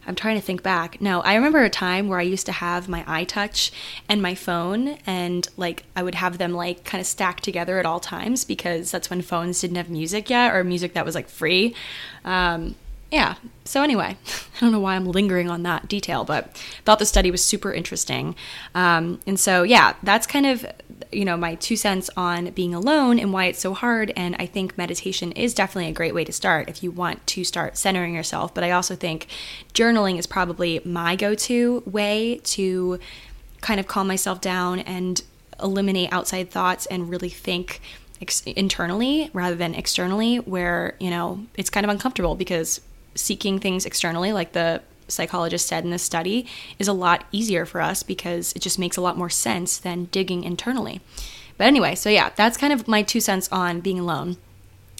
[0.07, 1.01] I'm trying to think back.
[1.01, 3.71] No, I remember a time where I used to have my iTouch
[4.09, 7.87] and my phone, and like I would have them like kind of stacked together at
[7.87, 11.29] all times because that's when phones didn't have music yet or music that was like
[11.29, 11.75] free.
[12.25, 12.77] Um,
[13.11, 13.37] yeah.
[13.65, 14.17] So anyway,
[14.57, 17.73] I don't know why I'm lingering on that detail, but thought the study was super
[17.73, 18.35] interesting.
[18.75, 20.67] Um, and so yeah, that's kind of
[21.13, 24.13] you know, my two cents on being alone and why it's so hard.
[24.17, 27.45] And I think meditation is definitely a great way to start if you want to
[27.45, 28.55] start centering yourself.
[28.55, 29.27] But I also think
[29.73, 32.99] journaling is probably my go to way to
[33.61, 35.23] kind of calm myself down and
[35.63, 37.81] eliminate outside thoughts and really think
[38.47, 42.81] internally rather than externally, where, you know, it's kind of uncomfortable because
[43.17, 46.47] seeking things externally, like the psychologist said in this study,
[46.79, 50.07] is a lot easier for us because it just makes a lot more sense than
[50.07, 51.01] digging internally.
[51.57, 54.37] But anyway, so yeah, that's kind of my two cents on being alone.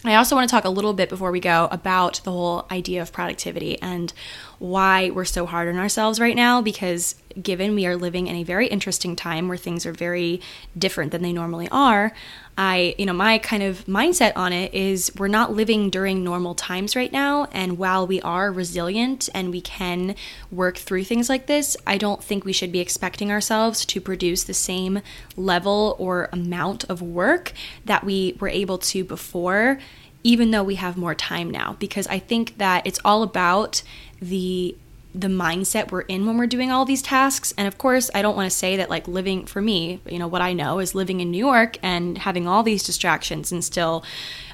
[0.05, 3.01] I also want to talk a little bit before we go about the whole idea
[3.01, 4.13] of productivity and
[4.59, 8.43] why we're so hard on ourselves right now because given we are living in a
[8.43, 10.41] very interesting time where things are very
[10.77, 12.11] different than they normally are,
[12.57, 16.55] I, you know, my kind of mindset on it is we're not living during normal
[16.55, 17.45] times right now.
[17.51, 20.15] And while we are resilient and we can
[20.51, 24.43] work through things like this, I don't think we should be expecting ourselves to produce
[24.43, 25.01] the same
[25.35, 27.53] level or amount of work
[27.85, 29.77] that we were able to before,
[30.23, 31.75] even though we have more time now.
[31.77, 33.83] Because I think that it's all about
[34.21, 34.77] the
[35.15, 37.53] the mindset we're in when we're doing all these tasks.
[37.57, 40.27] And of course, I don't want to say that like living for me, you know,
[40.27, 44.03] what I know is living in New York and having all these distractions and still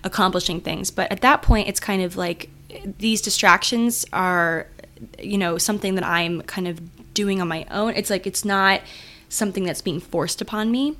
[0.03, 0.89] accomplishing things.
[0.89, 2.49] But at that point, it's kind of like
[2.97, 4.67] these distractions are,
[5.19, 7.93] you know, something that I'm kind of doing on my own.
[7.95, 8.81] It's like it's not
[9.27, 10.95] something that's being forced upon me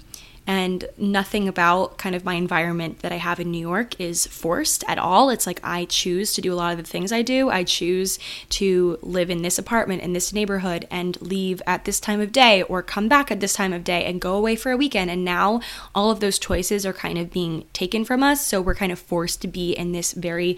[0.45, 4.83] and nothing about kind of my environment that I have in New York is forced
[4.87, 5.29] at all.
[5.29, 7.49] It's like I choose to do a lot of the things I do.
[7.49, 8.19] I choose
[8.49, 12.61] to live in this apartment in this neighborhood and leave at this time of day
[12.63, 15.09] or come back at this time of day and go away for a weekend.
[15.09, 15.61] And now
[15.95, 18.45] all of those choices are kind of being taken from us.
[18.45, 20.57] So we're kind of forced to be in this very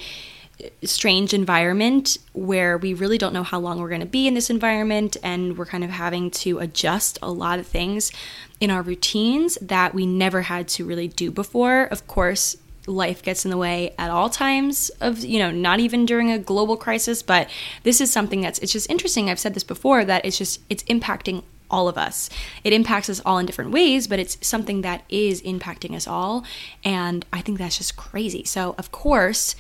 [0.84, 4.50] strange environment where we really don't know how long we're going to be in this
[4.50, 8.12] environment and we're kind of having to adjust a lot of things
[8.60, 11.84] in our routines that we never had to really do before.
[11.84, 16.06] Of course, life gets in the way at all times of you know not even
[16.06, 17.50] during a global crisis but
[17.82, 20.84] this is something that's it's just interesting i've said this before that it's just it's
[20.84, 22.30] impacting all of us.
[22.64, 26.46] It impacts us all in different ways, but it's something that is impacting us all.
[26.84, 28.44] And I think that's just crazy.
[28.44, 29.56] So, of course,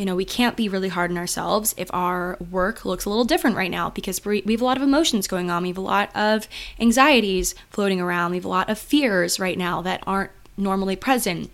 [0.00, 3.26] you know, we can't be really hard on ourselves if our work looks a little
[3.26, 5.62] different right now because we have a lot of emotions going on.
[5.62, 6.48] We have a lot of
[6.78, 8.30] anxieties floating around.
[8.30, 11.50] We have a lot of fears right now that aren't normally present.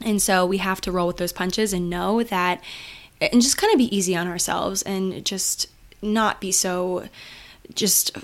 [0.00, 2.60] And so we have to roll with those punches and know that,
[3.20, 5.68] and just kind of be easy on ourselves and just
[6.02, 7.04] not be so
[7.74, 8.16] just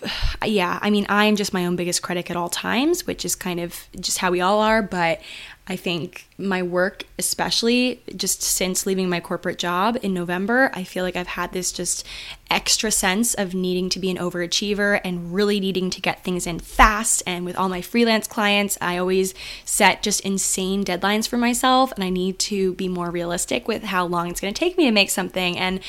[0.44, 3.58] yeah i mean i'm just my own biggest critic at all times which is kind
[3.58, 5.20] of just how we all are but
[5.68, 11.04] I think my work, especially just since leaving my corporate job in November, I feel
[11.04, 12.04] like I've had this just
[12.52, 16.60] extra sense of needing to be an overachiever and really needing to get things in
[16.60, 17.22] fast.
[17.26, 19.34] And with all my freelance clients, I always
[19.64, 24.06] set just insane deadlines for myself, and I need to be more realistic with how
[24.06, 25.58] long it's going to take me to make something.
[25.58, 25.80] And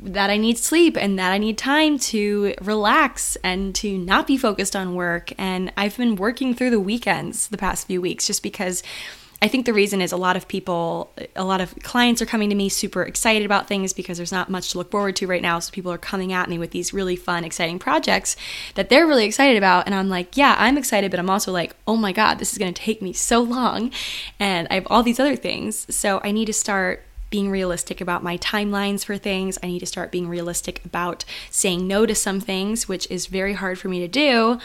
[0.00, 4.36] that I need sleep and that I need time to relax and to not be
[4.36, 5.32] focused on work.
[5.38, 8.82] And I've been working through the weekends the past few weeks just because
[9.40, 12.48] I think the reason is a lot of people, a lot of clients are coming
[12.50, 15.42] to me super excited about things because there's not much to look forward to right
[15.42, 15.60] now.
[15.60, 18.36] So people are coming at me with these really fun, exciting projects
[18.74, 19.86] that they're really excited about.
[19.86, 22.58] And I'm like, yeah, I'm excited, but I'm also like, oh my God, this is
[22.58, 23.92] going to take me so long.
[24.40, 25.86] And I have all these other things.
[25.94, 29.58] So I need to start being realistic about my timelines for things.
[29.62, 33.52] I need to start being realistic about saying no to some things, which is very
[33.52, 34.58] hard for me to do.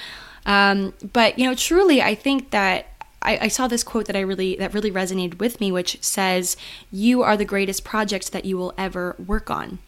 [0.46, 2.88] Um, but you know, truly, I think that
[3.24, 6.58] I, I, saw this quote that I really that really resonated with me, which says,
[6.92, 9.80] "You are the greatest project that you will ever work on."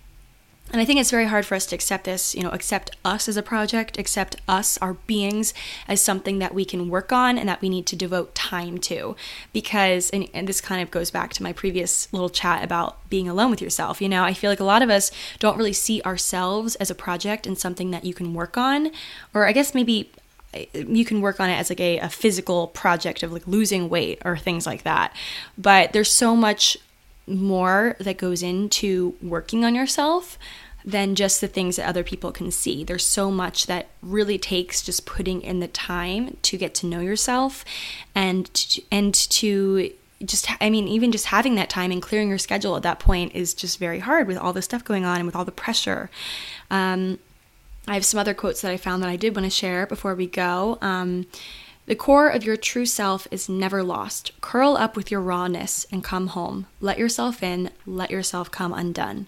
[0.72, 3.30] And I think it's very hard for us to accept this, you know, accept us
[3.30, 5.54] as a project, accept us, our beings,
[5.88, 9.16] as something that we can work on and that we need to devote time to.
[9.54, 13.30] Because, and, and, this kind of goes back to my previous little chat about being
[13.30, 14.02] alone with yourself.
[14.02, 16.96] You know, I feel like a lot of us don't really see ourselves as a
[16.96, 18.92] project and something that you can work on.
[19.36, 20.12] Or I guess maybe
[20.74, 24.22] you can work on it as like a, a physical project of like losing weight
[24.26, 25.16] or things like that.
[25.58, 26.78] But there's so much
[27.28, 30.38] more that goes into working on yourself
[30.86, 32.84] than just the things that other people can see.
[32.84, 37.00] There's so much that really takes just putting in the time to get to know
[37.00, 37.66] yourself
[38.14, 39.92] and to, and to
[40.24, 43.36] just I mean even just having that time and clearing your schedule at that point
[43.36, 46.10] is just very hard with all the stuff going on and with all the pressure.
[46.70, 47.20] Um,
[47.88, 50.16] I have some other quotes that I found that I did want to share before
[50.16, 50.78] we go.
[50.82, 51.28] Um,
[51.86, 54.32] the core of your true self is never lost.
[54.42, 56.66] Curl up with your rawness and come home.
[56.82, 59.28] Let yourself in, let yourself come undone.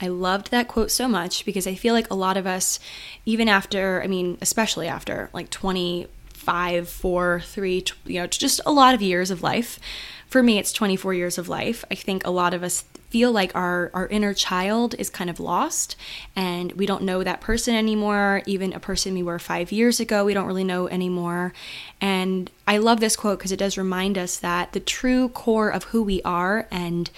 [0.00, 2.78] I loved that quote so much because I feel like a lot of us,
[3.26, 8.94] even after, I mean, especially after like 25, 4, 3, you know, just a lot
[8.94, 9.80] of years of life.
[10.28, 11.84] For me, it's 24 years of life.
[11.90, 15.40] I think a lot of us feel like our, our inner child is kind of
[15.40, 15.96] lost
[16.36, 18.42] and we don't know that person anymore.
[18.46, 21.52] Even a person we were five years ago, we don't really know anymore.
[22.00, 25.84] And I love this quote because it does remind us that the true core of
[25.84, 27.10] who we are and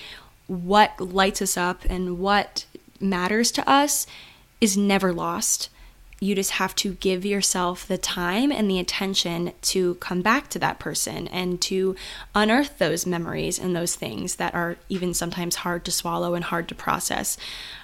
[0.46, 2.64] what lights us up and what
[2.98, 4.06] matters to us
[4.60, 5.68] is never lost
[6.22, 10.56] you just have to give yourself the time and the attention to come back to
[10.56, 11.96] that person and to
[12.32, 16.68] unearth those memories and those things that are even sometimes hard to swallow and hard
[16.68, 17.36] to process.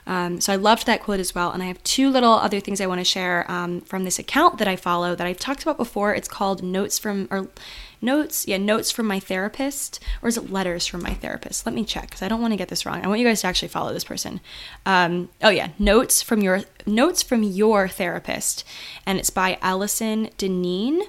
[0.07, 1.51] Um, so I loved that quote as well.
[1.51, 4.59] And I have two little other things I want to share um, from this account
[4.59, 6.14] that I follow that I've talked about before.
[6.14, 7.49] It's called Notes from, or
[8.01, 11.66] notes, yeah, notes from my therapist, or is it letters from my therapist?
[11.66, 13.05] Let me check because I don't want to get this wrong.
[13.05, 14.40] I want you guys to actually follow this person.
[14.86, 18.64] Um, oh yeah, notes from your notes from your therapist,
[19.07, 21.03] and it's by Allyson Dinneen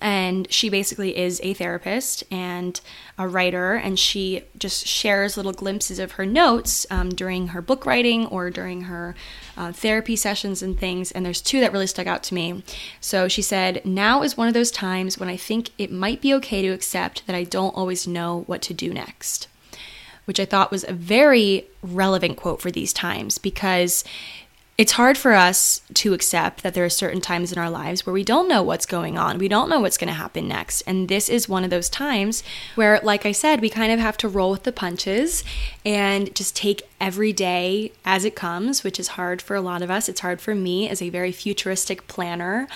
[0.00, 2.80] and she basically is a therapist and
[3.18, 7.86] a writer and she just shares little glimpses of her notes um, during her book
[7.86, 9.14] writing or during her
[9.56, 12.62] uh, therapy sessions and things and there's two that really stuck out to me.
[13.00, 16.34] So she said now is one of those times when i think it might be
[16.34, 19.48] okay to accept that i don't always know what to do next
[20.24, 24.04] which i thought was a very relevant quote for these times because
[24.76, 28.12] it's hard for us to accept that there are certain times in our lives where
[28.12, 29.38] we don't know what's going on.
[29.38, 30.80] We don't know what's going to happen next.
[30.82, 32.42] And this is one of those times
[32.74, 35.44] where, like I said, we kind of have to roll with the punches
[35.86, 39.90] and just take every day as it comes, which is hard for a lot of
[39.90, 40.08] us.
[40.08, 42.66] It's hard for me as a very futuristic planner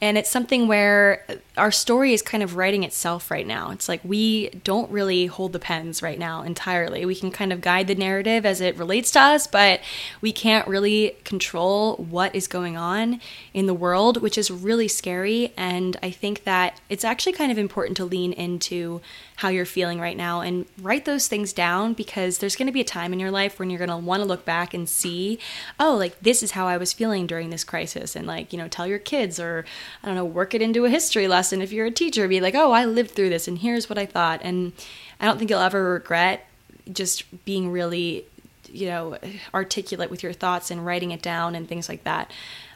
[0.00, 1.24] and it's something where
[1.56, 3.72] our story is kind of writing itself right now.
[3.72, 7.04] It's like we don't really hold the pens right now entirely.
[7.04, 9.80] We can kind of guide the narrative as it relates to us, but
[10.20, 13.20] we can't really control what is going on
[13.52, 15.52] in the world, which is really scary.
[15.56, 19.00] And I think that it's actually kind of important to lean into
[19.36, 22.80] how you're feeling right now and write those things down because there's going to be
[22.80, 24.88] a time in your life when you're you're going to want to look back and
[24.88, 25.38] see,
[25.78, 28.16] oh, like this is how I was feeling during this crisis.
[28.16, 29.64] And like, you know, tell your kids or,
[30.02, 32.26] I don't know, work it into a history lesson if you're a teacher.
[32.28, 34.40] Be like, oh, I lived through this and here's what I thought.
[34.42, 34.72] And
[35.20, 36.46] I don't think you'll ever regret
[36.92, 38.24] just being really,
[38.70, 39.18] you know,
[39.54, 42.30] articulate with your thoughts and writing it down and things like that.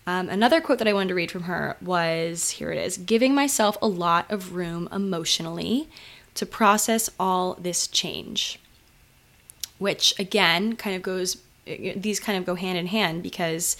[0.06, 3.34] Um, another quote that I wanted to read from her was here it is giving
[3.34, 5.88] myself a lot of room emotionally
[6.34, 8.58] to process all this change.
[9.82, 13.76] Which again kind of goes, these kind of go hand in hand because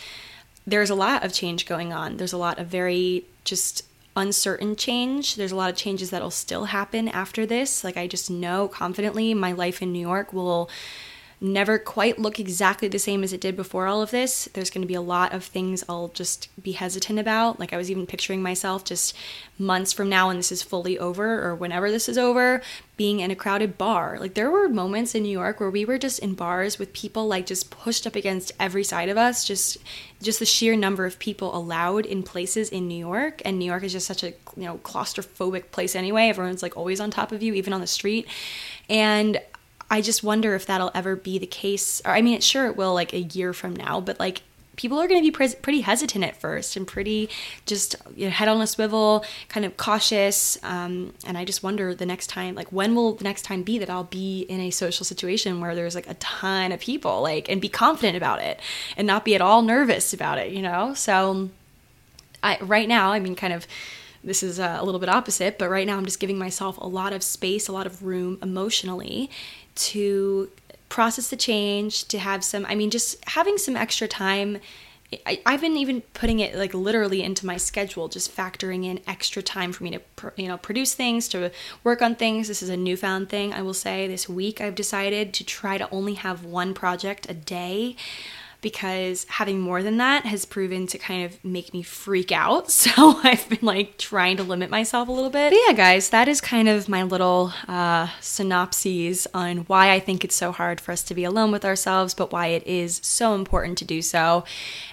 [0.66, 2.16] there's a lot of change going on.
[2.16, 3.84] There's a lot of very just
[4.16, 5.36] uncertain change.
[5.36, 7.84] There's a lot of changes that'll still happen after this.
[7.84, 10.68] Like, I just know confidently my life in New York will
[11.42, 14.48] never quite look exactly the same as it did before all of this.
[14.54, 17.58] There's going to be a lot of things I'll just be hesitant about.
[17.58, 19.16] Like I was even picturing myself just
[19.58, 22.62] months from now when this is fully over or whenever this is over,
[22.96, 24.18] being in a crowded bar.
[24.20, 27.26] Like there were moments in New York where we were just in bars with people
[27.26, 29.78] like just pushed up against every side of us, just
[30.22, 33.42] just the sheer number of people allowed in places in New York.
[33.44, 36.28] And New York is just such a, you know, claustrophobic place anyway.
[36.28, 38.28] Everyone's like always on top of you even on the street.
[38.88, 39.40] And
[39.92, 42.00] I just wonder if that'll ever be the case.
[42.06, 44.40] Or I mean, it sure it will like a year from now, but like
[44.74, 47.28] people are going to be pre- pretty hesitant at first and pretty
[47.66, 50.56] just you know, head on a swivel, kind of cautious.
[50.62, 53.78] Um, and I just wonder the next time, like when will the next time be
[53.80, 57.50] that I'll be in a social situation where there's like a ton of people, like,
[57.50, 58.60] and be confident about it
[58.96, 60.94] and not be at all nervous about it, you know?
[60.94, 61.50] So
[62.42, 63.66] I, right now, I mean, kind of
[64.24, 66.86] this is uh, a little bit opposite, but right now I'm just giving myself a
[66.86, 69.28] lot of space, a lot of room emotionally
[69.74, 70.50] to
[70.88, 74.58] process the change, to have some, I mean, just having some extra time.
[75.26, 79.42] I, have been even putting it like literally into my schedule, just factoring in extra
[79.42, 81.50] time for me to, you know, produce things, to
[81.84, 82.48] work on things.
[82.48, 84.06] This is a newfound thing, I will say.
[84.06, 87.96] This week, I've decided to try to only have one project a day
[88.62, 92.70] because having more than that has proven to kind of make me freak out.
[92.82, 95.50] So I've been like trying to limit myself a little bit.
[95.50, 100.24] But yeah, guys, that is kind of my little uh, synopses on why I think
[100.24, 103.34] it's so hard for us to be alone with ourselves, but why it is so
[103.34, 104.44] important to do so.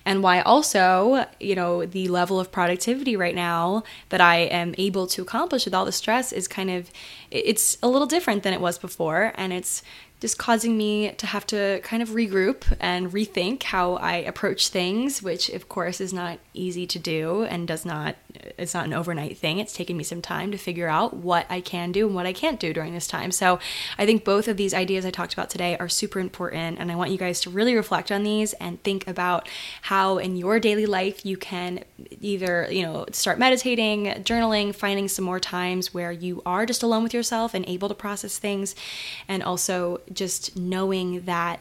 [0.06, 5.08] And why also, you know, the level of productivity right now that I am able
[5.08, 6.92] to accomplish with all the stress is kind of,
[7.32, 9.34] it's a little different than it was before.
[9.36, 9.82] And it's
[10.20, 15.24] just causing me to have to kind of regroup and rethink how I approach things,
[15.24, 18.16] which of course is not easy to do and does not
[18.58, 19.60] it's not an overnight thing.
[19.60, 22.34] It's taken me some time to figure out what I can do and what I
[22.34, 23.32] can't do during this time.
[23.32, 23.60] So,
[23.98, 26.96] I think both of these ideas I talked about today are super important and I
[26.96, 29.48] want you guys to really reflect on these and think about
[29.84, 31.84] how in your daily life you can
[32.22, 37.04] either, you know, start meditating, journaling, finding some more times where you are just alone
[37.04, 38.76] with yourself and able to process things
[39.28, 41.60] and also just knowing that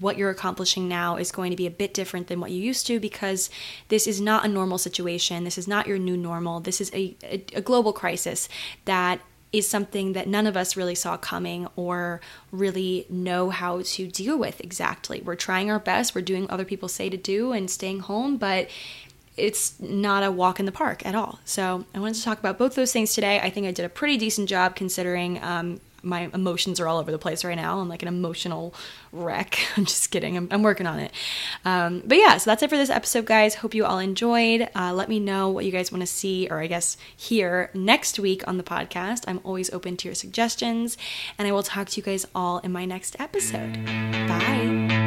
[0.00, 2.86] what you're accomplishing now is going to be a bit different than what you used
[2.86, 3.50] to because
[3.88, 5.44] this is not a normal situation.
[5.44, 6.60] This is not your new normal.
[6.60, 8.48] This is a, a, a global crisis
[8.84, 9.20] that
[9.52, 12.20] is something that none of us really saw coming or
[12.52, 15.22] really know how to deal with exactly.
[15.24, 18.36] We're trying our best, we're doing what other people say to do and staying home,
[18.36, 18.68] but
[19.36, 21.38] it's not a walk in the park at all.
[21.44, 23.40] So I wanted to talk about both those things today.
[23.40, 27.10] I think I did a pretty decent job considering um, my emotions are all over
[27.10, 27.78] the place right now.
[27.78, 28.74] I'm like an emotional
[29.12, 29.58] wreck.
[29.76, 30.36] I'm just kidding.
[30.36, 31.12] I'm, I'm working on it.
[31.64, 33.56] Um, but yeah, so that's it for this episode, guys.
[33.56, 34.68] Hope you all enjoyed.
[34.74, 38.18] Uh, let me know what you guys want to see or I guess hear next
[38.18, 39.24] week on the podcast.
[39.26, 40.96] I'm always open to your suggestions,
[41.38, 43.84] and I will talk to you guys all in my next episode.
[43.84, 44.97] Bye.